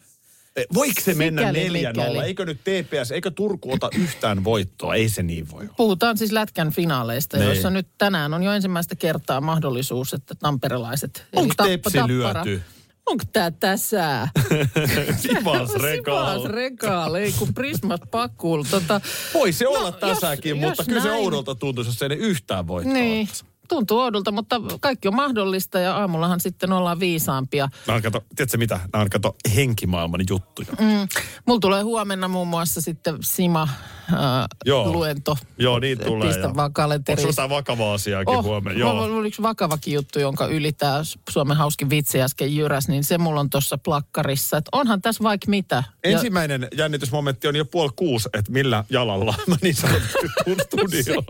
Voiko 0.74 1.00
se 1.00 1.14
mennä 1.14 1.42
Sikäli 1.42 1.58
4 1.58 1.92
0 1.92 2.08
mikäli. 2.08 2.26
Eikö 2.26 2.44
nyt 2.44 2.60
TPS, 2.60 3.10
eikö 3.10 3.30
Turku 3.30 3.72
ota 3.72 3.88
yhtään 3.98 4.44
voittoa? 4.44 4.94
Ei 4.94 5.08
se 5.08 5.22
niin 5.22 5.50
voi 5.50 5.60
olla. 5.64 5.74
Puhutaan 5.76 6.18
siis 6.18 6.32
Lätkän 6.32 6.72
finaaleista, 6.72 7.36
Niin. 7.36 7.46
joissa 7.46 7.70
nyt 7.70 7.88
tänään 7.98 8.34
on 8.34 8.42
jo 8.42 8.52
ensimmäistä 8.52 8.96
kertaa 8.96 9.40
mahdollisuus, 9.40 10.12
että 10.14 10.34
tamperelaiset... 10.34 11.26
Onko 11.36 11.54
tepsi 11.64 11.98
Tappara- 11.98 12.06
lyöty? 12.06 12.62
Onko 13.06 13.24
tää 13.32 13.50
tässä? 13.50 14.28
Sivas 15.22 15.74
Regal. 15.74 16.36
Sivas 16.38 16.50
Regal, 16.52 17.14
ei 17.14 17.32
kun 17.32 17.54
Prismat 17.54 18.00
Pakul. 18.10 18.62
Tota, 18.70 19.00
Voi 19.34 19.52
se 19.52 19.66
olla 19.68 19.90
No, 19.90 19.96
tässäkin, 19.96 20.50
jos- 20.50 20.60
mutta 20.60 20.80
jos 20.82 20.88
kyllä 20.88 21.02
se 21.02 21.10
oudolta 21.10 21.54
tuntuisi, 21.54 21.90
jos 21.90 22.02
ei 22.02 22.08
ne 22.08 22.14
yhtään 22.14 22.66
voittoa 22.66 22.92
niin, 22.94 23.22
ottaisi. 23.28 23.44
Tuntuu 23.68 23.98
oudolta, 24.00 24.32
mutta 24.32 24.60
kaikki 24.80 25.08
on 25.08 25.16
mahdollista 25.16 25.78
ja 25.78 25.96
aamullahan 25.96 26.40
sitten 26.40 26.72
ollaan 26.72 27.00
viisaampia. 27.00 27.68
Nämä 27.86 27.96
on, 27.96 28.02
kato, 28.02 28.24
tiedätkö 28.36 28.58
mitä? 28.58 28.80
Nämä 28.92 29.02
on, 29.02 29.10
kato, 29.10 29.36
henkimaailman 29.56 30.20
juttuja. 30.30 30.68
Mm. 30.80 31.08
Mulla 31.46 31.60
tulee 31.60 31.82
huomenna 31.82 32.28
muun 32.28 32.48
muassa 32.48 32.80
sitten 32.80 33.16
Sima-luento. 33.20 35.36
Joo, 35.58 35.78
niin 35.78 35.98
tulee. 35.98 36.26
Pistä 36.26 36.42
ja- 36.42 36.54
vaan 36.54 36.64
Onko 36.64 36.74
kalenteriin. 36.74 37.26
jotain 37.26 37.50
vakavaa 37.50 37.94
asiaakin 37.94 38.34
Oh, 38.34 38.44
huomenna? 38.44 38.86
mulla 38.86 39.06
Joo. 39.06 39.16
on 39.18 39.26
yksi 39.26 39.42
vakavakin 39.42 39.94
juttu, 39.94 40.18
jonka 40.20 40.46
yli 40.46 40.72
tämä 40.72 41.00
Suomen 41.30 41.56
hauskin 41.56 41.90
vitsi 41.90 42.22
äsken 42.22 42.56
jyräs, 42.56 42.88
niin 42.88 43.04
se 43.04 43.18
mulla 43.18 43.40
on 43.40 43.50
tuossa 43.50 43.78
plakkarissa. 43.78 44.56
Että 44.56 44.68
onhan 44.72 45.02
tässä 45.02 45.24
vaikka 45.24 45.50
mitä. 45.50 45.76
Ja- 46.04 46.10
Ensimmäinen 46.10 46.68
jännitysmomentti 46.76 47.48
on 47.48 47.56
jo 47.56 47.64
puoli 47.64 47.90
kuusi, 47.96 48.28
että 48.32 48.52
millä 48.52 48.84
jalalla 48.90 49.34
mä 49.46 49.56
niin 49.62 49.74
sanotusti 49.74 50.28
tuun 50.44 50.56
studioon. 50.66 51.24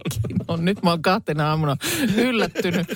No, 0.49 0.57
nyt 0.57 0.83
mä 0.83 0.91
oon 0.91 1.03
kahtena 1.03 1.49
aamuna 1.51 1.77
yllättynyt. 2.27 2.87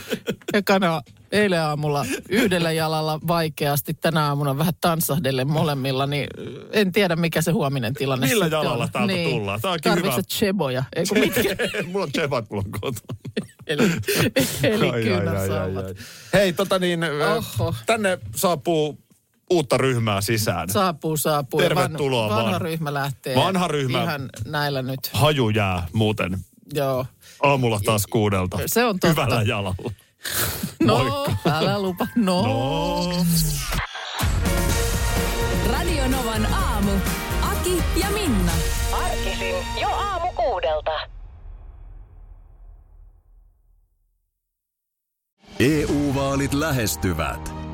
Ekana 0.53 1.03
eilen 1.33 1.63
aamulla 1.63 2.07
yhdellä 2.29 2.73
jalalla 2.73 3.21
vaikeasti, 3.29 3.95
tänä 3.95 4.27
aamuna 4.27 4.59
vähän 4.59 4.75
tanssahdelle 4.81 5.45
molemmilla, 5.45 6.07
niin 6.07 6.27
en 6.73 6.93
tiedä 6.93 7.17
mikä 7.17 7.43
se 7.43 7.51
huominen 7.51 7.95
tilanne 7.95 8.27
Millä 8.27 8.45
sitten 8.45 8.57
jalalla 8.59 8.85
on. 8.85 8.91
täältä 8.93 9.13
niin. 9.13 9.31
tullaan? 9.31 9.61
Tää 9.61 9.71
onkin 9.71 9.97
hyvä. 9.97 10.23
Cheboja, 10.31 10.85
ei 10.97 11.05
kun 11.07 11.19
mitkä? 11.19 11.43
mulla 11.93 12.05
on 12.05 12.13
tsevat, 12.13 12.51
mulla 12.51 12.63
on 12.67 12.81
kotona. 12.81 13.21
eli 13.67 13.91
eli 14.63 14.91
Ai, 14.91 15.13
ai, 15.13 15.27
ai, 15.29 15.51
ai, 15.51 15.77
ai. 15.77 15.95
Hei, 16.33 16.53
tota 16.53 16.79
niin, 16.79 17.01
Oho. 17.37 17.75
tänne 17.87 18.19
saapuu 18.37 18.99
uutta 19.51 19.77
ryhmää 19.77 20.21
sisään. 20.21 20.69
Saapuu, 20.69 21.17
saapuu. 21.17 21.61
Tervetuloa 21.61 22.29
van, 22.29 22.37
vanha 22.37 22.51
vaan. 22.51 22.61
ryhmä 22.61 22.95
lähtee. 22.95 23.37
Vanha 23.37 23.69
ryhmä. 23.69 24.03
Ihan 24.03 24.31
näillä 24.47 24.83
nyt, 24.83 25.01
Haju 25.13 25.49
jää 25.51 25.87
muuten 25.93 26.39
joo. 26.75 27.07
aamulla 27.43 27.81
taas 27.85 28.07
kuudelta. 28.07 28.59
Se 28.67 28.85
on 28.85 28.99
totta. 29.01 29.09
Hyvällä 29.23 29.43
jalalla. 29.43 29.75
No, 30.85 30.99
Moikka. 30.99 31.33
älä 31.59 31.83
lupa. 31.83 32.07
No. 32.17 32.43
No. 32.43 33.27
Radio 35.73 36.09
Novan 36.09 36.47
aamu. 36.55 36.91
Aki 37.43 37.83
ja 38.01 38.11
Minna. 38.11 38.53
Arkisin 38.93 39.55
jo 39.81 39.89
aamu 39.89 40.33
kuudelta. 40.33 40.91
EU-vaalit 45.61 46.55
lähestyvät. 46.55 47.60